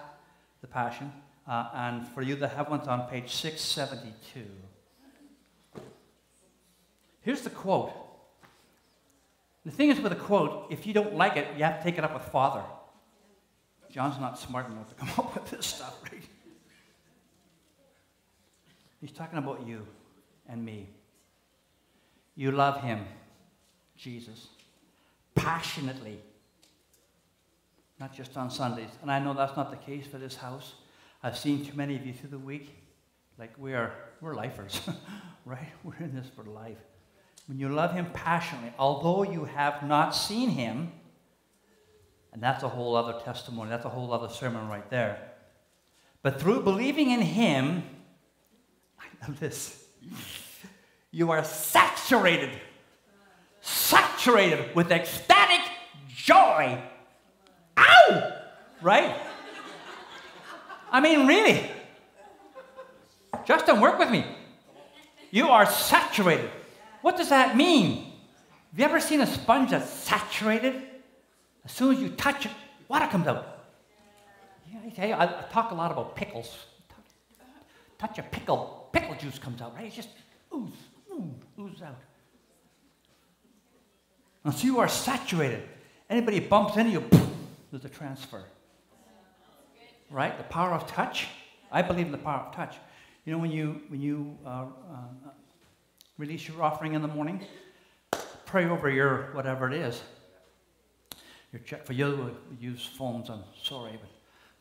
[0.61, 1.11] the Passion.
[1.47, 4.45] Uh, and for you that have one, on page 672.
[7.21, 7.91] Here's the quote.
[9.65, 11.97] The thing is with a quote, if you don't like it, you have to take
[11.97, 12.63] it up with Father.
[13.91, 16.21] John's not smart enough to come up with this stuff, right?
[18.99, 19.85] He's talking about you
[20.47, 20.87] and me.
[22.35, 23.05] You love him,
[23.97, 24.47] Jesus,
[25.35, 26.19] passionately,
[27.99, 28.89] not just on Sundays.
[29.01, 30.75] And I know that's not the case for this house.
[31.23, 32.75] I've seen too many of you through the week.
[33.37, 34.81] Like we are, we're lifers,
[35.45, 35.67] right?
[35.83, 36.77] We're in this for life.
[37.47, 40.91] When you love him passionately, although you have not seen him,
[42.33, 45.31] and that's a whole other testimony, that's a whole other sermon right there.
[46.21, 47.83] But through believing in him,
[48.99, 49.83] I love this,
[51.11, 52.51] you are saturated,
[53.61, 55.61] saturated with ecstatic
[56.07, 56.81] joy.
[57.77, 58.37] Ow!
[58.81, 59.15] Right?
[60.91, 61.69] I mean, really.
[63.45, 64.25] Justin, work with me.
[65.31, 66.49] You are saturated.
[67.01, 68.11] What does that mean?
[68.71, 70.81] Have you ever seen a sponge that's saturated?
[71.63, 72.51] As soon as you touch it,
[72.87, 73.65] water comes out.
[74.71, 76.65] Yeah, I tell you, I, talk a lot about pickles.
[77.97, 79.85] Touch a pickle, pickle juice comes out, right?
[79.85, 80.09] It just
[80.53, 80.71] ooze,
[81.13, 81.21] ooze,
[81.59, 81.99] ooze out.
[84.53, 85.61] So you are saturated.
[86.09, 87.03] Anybody bumps into you,
[87.71, 88.43] there's a transfer.
[90.11, 90.37] Right?
[90.37, 91.27] The power of touch.
[91.71, 92.75] I believe in the power of touch.
[93.25, 95.29] You know, when you, when you uh, uh,
[96.17, 97.45] release your offering in the morning,
[98.45, 100.01] pray over your whatever it is.
[101.53, 103.29] Your check for you use phones.
[103.29, 104.09] I'm sorry, but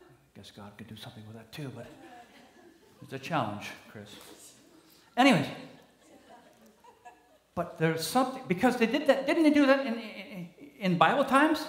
[0.03, 1.70] I guess God could do something with that too.
[1.74, 1.86] But
[3.03, 4.11] it's a challenge, Chris.
[5.16, 5.46] Anyways,
[7.55, 9.26] but there's something because they did that.
[9.26, 10.48] Didn't they do that in,
[10.78, 11.66] in Bible times?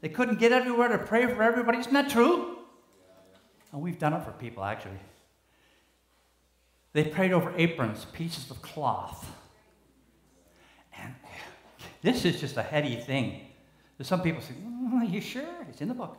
[0.00, 1.78] They couldn't get everywhere to pray for everybody.
[1.78, 2.53] Isn't that true?
[3.74, 5.00] And we've done it for people actually.
[6.92, 9.28] They prayed over aprons, pieces of cloth.
[10.96, 11.12] And
[12.00, 13.40] this is just a heady thing.
[14.00, 15.66] Some people say, mm, Are you sure?
[15.68, 16.16] It's in the book.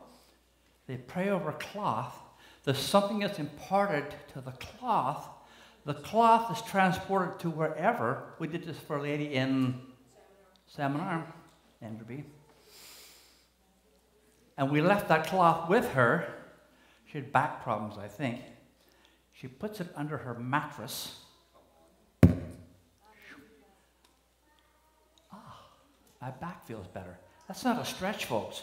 [0.86, 2.14] They pray over cloth.
[2.64, 4.04] There's something that's imparted
[4.34, 5.26] to the cloth.
[5.86, 8.34] The cloth is transported to wherever.
[8.38, 9.80] We did this for a lady in
[10.66, 11.24] Salmon Arm,
[11.82, 12.24] Enderby.
[14.58, 16.35] And we left that cloth with her.
[17.16, 18.42] She had back problems, I think.
[19.32, 21.18] She puts it under her mattress.
[25.32, 25.62] Ah,
[26.20, 27.16] my back feels better.
[27.48, 28.60] That's not a stretch, folks.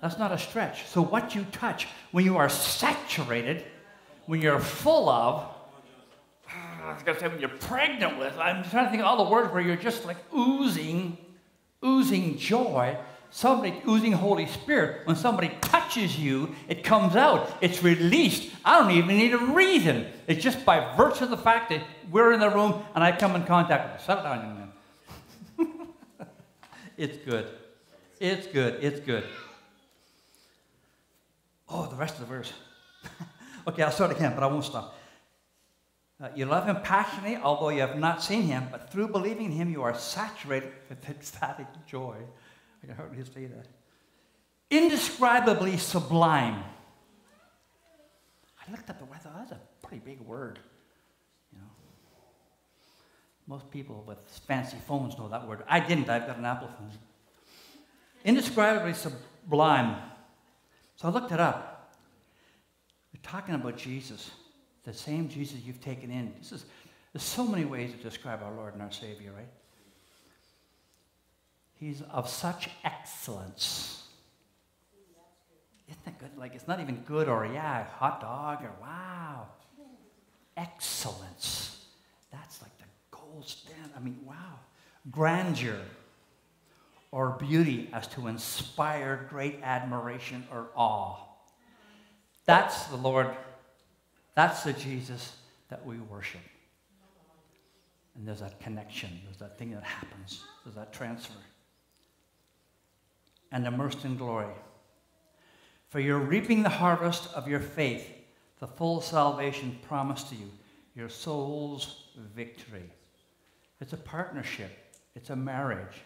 [0.00, 0.86] That's not a stretch.
[0.86, 3.64] So, what you touch, when you are saturated,
[4.26, 5.44] when you're full of,
[6.48, 9.30] I was to say when you're pregnant with, I'm trying to think of all the
[9.32, 11.18] words where you're just like oozing,
[11.84, 12.96] oozing joy
[13.30, 17.50] somebody oozing Holy Spirit, when somebody touches you, it comes out.
[17.60, 18.50] It's released.
[18.64, 20.06] I don't even need a reason.
[20.26, 23.36] It's just by virtue of the fact that we're in the room and I come
[23.36, 24.06] in contact with you.
[24.06, 24.72] Settle down,
[25.58, 25.88] young man.
[26.96, 27.48] it's good.
[28.20, 28.82] It's good.
[28.82, 29.24] It's good.
[31.68, 32.52] Oh, the rest of the verse.
[33.66, 34.94] okay, I'll start again, but I won't stop.
[36.20, 39.52] Uh, you love him passionately, although you have not seen him, but through believing in
[39.52, 42.16] him, you are saturated with ecstatic joy.
[42.82, 43.66] I can hardly say that.
[44.70, 46.62] Indescribably sublime.
[48.60, 50.58] I looked up the word, that's a pretty big word.
[51.52, 51.66] You know.
[53.46, 55.62] Most people with fancy phones know that word.
[55.68, 56.90] I didn't, I've got an Apple phone.
[58.24, 59.96] Indescribably sublime.
[60.96, 61.94] So I looked it up.
[63.12, 64.30] They're talking about Jesus,
[64.84, 66.34] the same Jesus you've taken in.
[66.38, 66.64] This is,
[67.12, 69.48] there's so many ways to describe our Lord and our Savior, right?
[71.78, 74.02] He's of such excellence.
[75.88, 76.36] Isn't that good?
[76.36, 79.46] Like, it's not even good or, yeah, hot dog or wow.
[80.56, 81.86] Excellence.
[82.32, 83.92] That's like the gold standard.
[83.96, 84.58] I mean, wow.
[85.10, 85.80] Grandeur
[87.12, 91.16] or beauty as to inspire great admiration or awe.
[92.44, 93.34] That's the Lord.
[94.34, 95.36] That's the Jesus
[95.68, 96.40] that we worship.
[98.16, 101.38] And there's that connection, there's that thing that happens, there's that transfer
[103.52, 104.54] and immersed in glory.
[105.88, 108.06] For you're reaping the harvest of your faith,
[108.58, 110.50] the full salvation promised to you,
[110.94, 112.90] your soul's victory.
[113.80, 114.70] It's a partnership,
[115.14, 116.02] it's a marriage,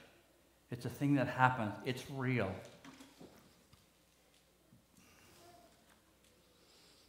[0.71, 2.55] it's a thing that happens, it's real.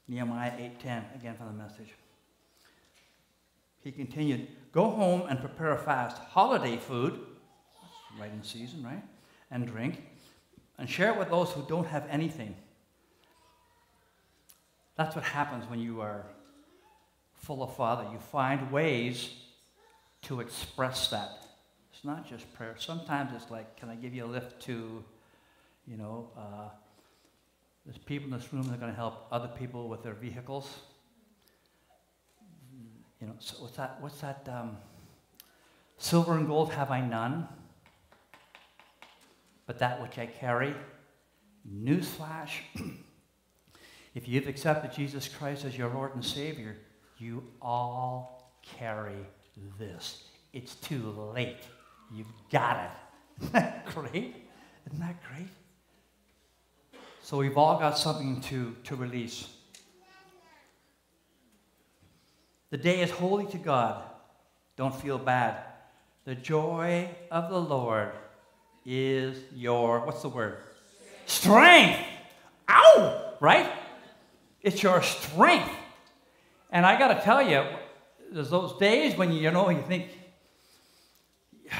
[0.07, 1.93] Nehemiah 8:10 again from the message.
[3.81, 7.25] He continued, "Go home and prepare a fast, holiday food,
[8.17, 9.03] right in season, right?
[9.51, 10.01] And drink,
[10.77, 12.55] and share it with those who don't have anything."
[14.95, 16.25] That's what happens when you are
[17.33, 18.07] full of Father.
[18.11, 19.29] You find ways
[20.23, 21.45] to express that.
[21.91, 22.75] It's not just prayer.
[22.77, 25.03] Sometimes it's like, can I give you a lift to,
[25.87, 26.69] you know, uh,
[27.85, 30.79] there's people in this room that are going to help other people with their vehicles.
[33.19, 33.97] You know, so what's that?
[33.99, 34.47] What's that?
[34.49, 34.77] Um,
[35.97, 37.47] Silver and gold have I none,
[39.65, 40.73] but that which I carry.
[41.67, 42.51] Newsflash.
[44.15, 46.77] if you've accepted Jesus Christ as your Lord and Savior,
[47.17, 49.25] you all carry
[49.79, 50.23] this.
[50.51, 51.63] It's too late.
[52.13, 53.41] You've got it.
[53.41, 54.35] Isn't that great?
[54.87, 55.47] Isn't that great?
[57.21, 59.47] So we've all got something to, to release.
[62.69, 64.03] The day is holy to God.
[64.75, 65.63] Don't feel bad.
[66.25, 68.11] The joy of the Lord
[68.85, 70.57] is your, what's the word?
[71.25, 71.99] Strength.
[72.69, 73.35] Ow!
[73.39, 73.71] Right?
[74.61, 75.69] It's your strength.
[76.71, 77.65] And I got to tell you,
[78.31, 80.07] there's those days when you, you know, you think,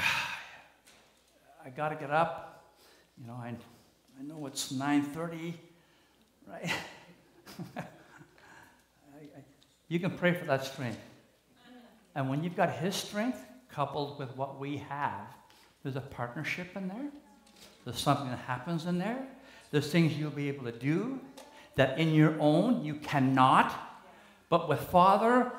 [1.64, 2.64] I got to get up.
[3.20, 3.54] You know, I,
[4.18, 5.54] I know it's 9.30,
[6.48, 6.64] right?
[7.76, 9.40] I, I,
[9.88, 10.98] you can pray for that strength.
[12.14, 15.26] And when you've got his strength coupled with what we have,
[15.84, 17.10] there's a partnership in there.
[17.84, 19.28] There's something that happens in there.
[19.70, 21.20] There's things you'll be able to do
[21.76, 23.72] that in your own you cannot.
[24.48, 25.52] But with Father,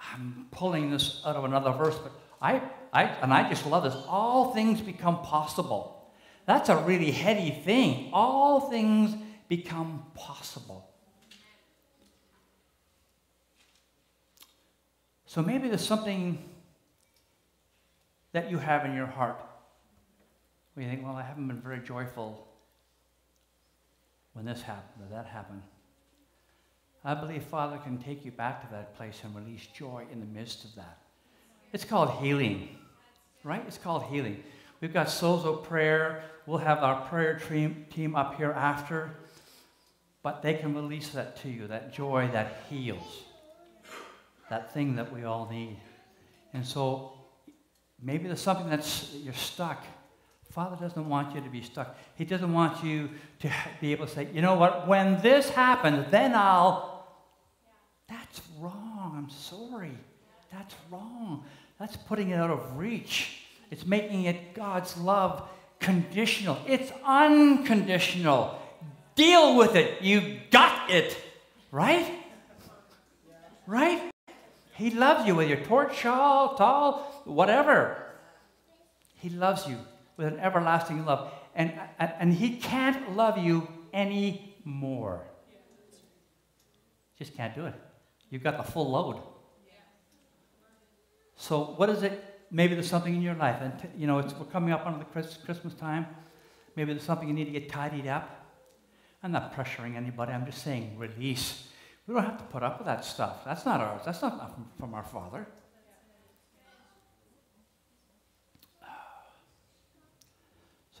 [0.00, 2.62] I'm pulling this out of another verse, but I,
[2.92, 3.96] I and I just love this.
[4.08, 5.94] All things become possible
[6.46, 8.10] that's a really heady thing.
[8.12, 9.14] All things
[9.48, 10.90] become possible.
[15.26, 16.38] So maybe there's something
[18.32, 19.40] that you have in your heart
[20.82, 22.46] you think, well, I haven't been very joyful
[24.32, 25.62] when this happened or that happened.
[27.04, 30.26] I believe Father can take you back to that place and release joy in the
[30.26, 30.98] midst of that.
[31.72, 32.68] It's called healing,
[33.44, 33.62] right?
[33.66, 34.42] It's called healing.
[34.80, 36.24] We've got Sozo prayer.
[36.46, 39.10] We'll have our prayer team, team up here after.
[40.22, 43.24] But they can release that to you, that joy that heals,
[44.48, 45.76] that thing that we all need.
[46.54, 47.12] And so
[48.02, 49.84] maybe there's something that's you're stuck.
[50.54, 51.98] Father doesn't want you to be stuck.
[52.14, 53.50] He doesn't want you to
[53.80, 57.08] be able to say, you know what, when this happens, then I'll.
[58.08, 59.14] That's wrong.
[59.16, 59.98] I'm sorry.
[60.52, 61.42] That's wrong.
[61.80, 63.40] That's putting it out of reach.
[63.72, 65.42] It's making it God's love
[65.80, 66.56] conditional.
[66.68, 68.56] It's unconditional.
[69.16, 70.02] Deal with it.
[70.02, 71.18] You got it.
[71.72, 72.06] Right?
[73.66, 74.08] Right?
[74.74, 77.96] He loves you whether you're torch, tall, tall, whatever.
[79.16, 79.78] He loves you
[80.16, 81.32] with an everlasting love.
[81.54, 85.22] And, and, he can't love you anymore.
[87.18, 87.74] Just can't do it.
[88.30, 89.20] You've got the full load.
[91.36, 94.46] So, what is it maybe there's something in your life, and t- you know, we're
[94.46, 96.06] coming up on the Christmas time.
[96.76, 98.46] Maybe there's something you need to get tidied up.
[99.22, 100.32] I'm not pressuring anybody.
[100.32, 101.68] I'm just saying release.
[102.06, 103.44] We don't have to put up with that stuff.
[103.44, 104.02] That's not ours.
[104.04, 105.46] That's not from our Father.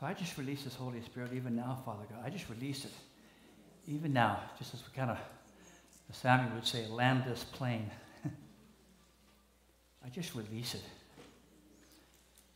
[0.04, 2.18] So I just release this Holy Spirit even now, Father God.
[2.22, 2.92] I just release it.
[3.88, 5.16] Even now, just as we kind of,
[6.12, 7.90] Samuel would say, land this plane.
[10.04, 10.82] I just release it.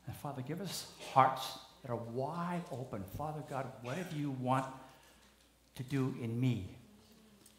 [0.07, 3.03] And Father, give us hearts that are wide open.
[3.17, 4.67] Father God, whatever you want
[5.77, 6.77] to do in me.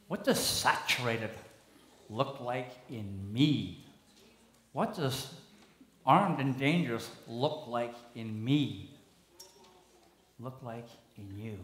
[0.07, 1.31] What does saturated
[2.11, 3.87] look like in me?
[4.71, 5.33] What does
[6.05, 8.88] armed and dangerous look like in me?
[10.39, 10.87] Look like
[11.17, 11.57] in you.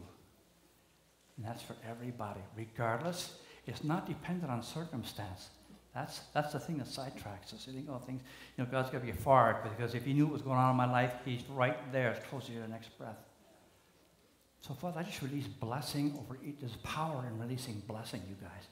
[1.38, 3.36] And that's for everybody, regardless.
[3.65, 5.49] It's not dependent on circumstance.
[5.93, 7.65] That's, that's the thing that sidetracks us.
[7.67, 8.21] You think, oh, things,
[8.57, 10.71] you know, God's got to be far because if He knew what was going on
[10.71, 13.17] in my life, He's right there, as close to your next breath.
[14.59, 16.55] So, Father, I just release blessing over each.
[16.59, 18.63] There's power in releasing blessing, you guys.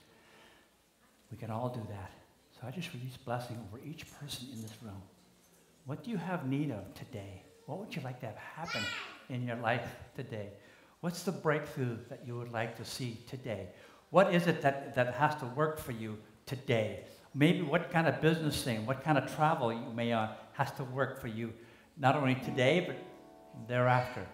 [1.31, 2.11] We can all do that.
[2.59, 5.01] So I just release blessing over each person in this room.
[5.85, 7.43] What do you have need of today?
[7.65, 8.83] What would you like to have happen
[9.29, 10.49] in your life today?
[11.01, 13.67] What's the breakthrough that you would like to see today?
[14.09, 17.03] What is it that, that has to work for you today?
[17.35, 20.83] Maybe what kind of business thing, what kind of travel you may on has to
[20.83, 21.51] work for you,
[21.97, 22.95] not only today, but
[23.67, 24.25] thereafter.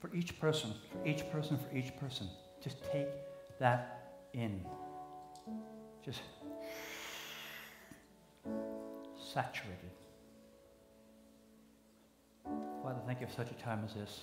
[0.00, 2.28] For each person, for each person, for each person.
[2.62, 3.08] Just take
[3.58, 4.64] that in.
[6.04, 6.20] Just
[9.32, 9.93] saturated.
[12.84, 14.20] Father, thank you for such a time as this.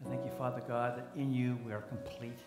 [0.00, 2.38] I thank you, Father God, that in you we are complete.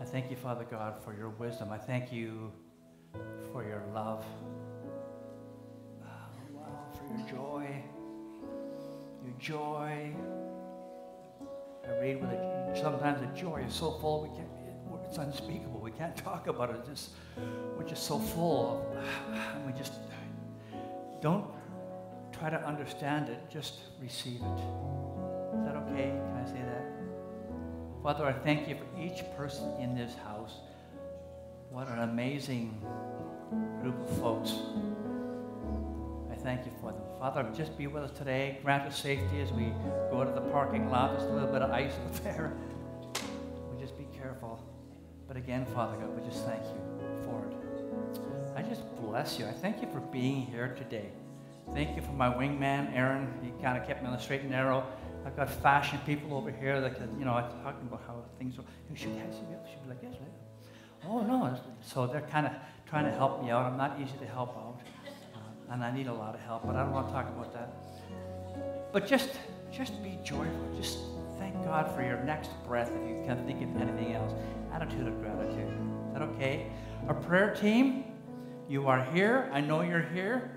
[0.00, 1.68] I thank you, Father God, for your wisdom.
[1.70, 2.50] I thank you
[3.52, 4.24] for your love,
[6.02, 6.66] oh,
[6.96, 7.68] for your joy,
[9.22, 10.14] your joy.
[11.86, 12.78] I read with it.
[12.80, 14.48] Sometimes the joy is so full we can't.
[15.06, 15.78] It's unspeakable.
[15.80, 16.76] We can't talk about it.
[16.78, 17.10] It's just
[17.76, 19.36] we're just so full of.
[19.66, 19.92] We just
[21.20, 21.51] don't
[22.42, 23.38] try to understand it.
[23.48, 24.60] Just receive it.
[25.54, 26.10] Is that okay?
[26.10, 26.84] Can I say that?
[28.02, 30.54] Father, I thank you for each person in this house.
[31.70, 32.84] What an amazing
[33.80, 34.54] group of folks.
[36.32, 37.02] I thank you for them.
[37.20, 38.58] Father, just be with us today.
[38.64, 39.72] Grant us safety as we
[40.10, 41.16] go to the parking lot.
[41.16, 42.52] There's a little bit of ice out there.
[43.72, 44.60] We just be careful.
[45.28, 48.56] But again, Father God, we just thank you for it.
[48.56, 49.46] I just bless you.
[49.46, 51.12] I thank you for being here today.
[51.74, 53.32] Thank you for my wingman, Aaron.
[53.42, 54.84] He kind of kept me on the straight and narrow.
[55.24, 58.58] I've got fashion people over here that can, you know, I'm talking about how things
[58.58, 58.64] are.
[58.90, 59.36] You should, yes,
[59.70, 61.08] should be like, yes, right?
[61.08, 61.58] Oh, no.
[61.80, 62.52] So they're kind of
[62.88, 63.64] trying to help me out.
[63.64, 64.80] I'm not easy to help out.
[65.34, 67.52] Uh, and I need a lot of help, but I don't want to talk about
[67.54, 67.72] that.
[68.92, 69.30] But just,
[69.72, 70.68] just be joyful.
[70.76, 70.98] Just
[71.38, 74.32] thank God for your next breath if you can't think of anything else.
[74.72, 75.68] Attitude of gratitude.
[76.08, 76.66] Is that okay?
[77.08, 78.04] Our prayer team,
[78.68, 79.50] you are here.
[79.52, 80.50] I know you're here.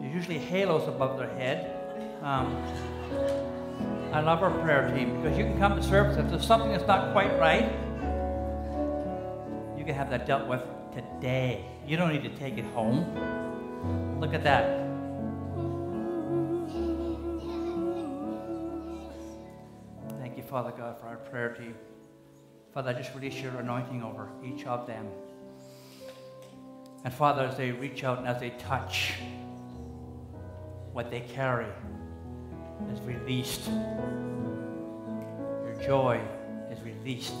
[0.00, 1.76] There's usually halos above their head.
[2.22, 2.56] Um,
[4.12, 6.86] I love our prayer team because you can come to service if there's something that's
[6.86, 7.70] not quite right.
[9.78, 11.64] You can have that dealt with today.
[11.86, 14.18] You don't need to take it home.
[14.20, 14.64] Look at that.
[20.18, 21.74] Thank you, Father God, for our prayer team.
[22.72, 25.06] Father, I just release your anointing over each of them.
[27.04, 29.14] And Father, as they reach out and as they touch
[30.92, 31.66] what they carry,
[32.92, 33.68] is released.
[35.64, 36.20] Your joy
[36.70, 37.34] is released.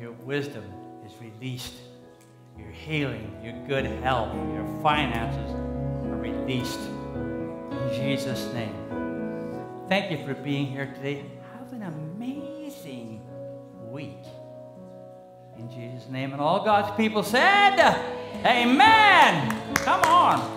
[0.00, 0.64] Your wisdom
[1.04, 1.74] is released.
[2.58, 6.80] Your healing, your good health, your finances are released.
[6.80, 8.74] In Jesus' name.
[9.88, 11.24] Thank you for being here today.
[11.58, 13.22] Have an amazing
[13.90, 14.24] week.
[15.58, 16.32] In Jesus' name.
[16.32, 17.78] And all God's people said,
[18.44, 19.74] Amen.
[19.76, 20.55] Come on.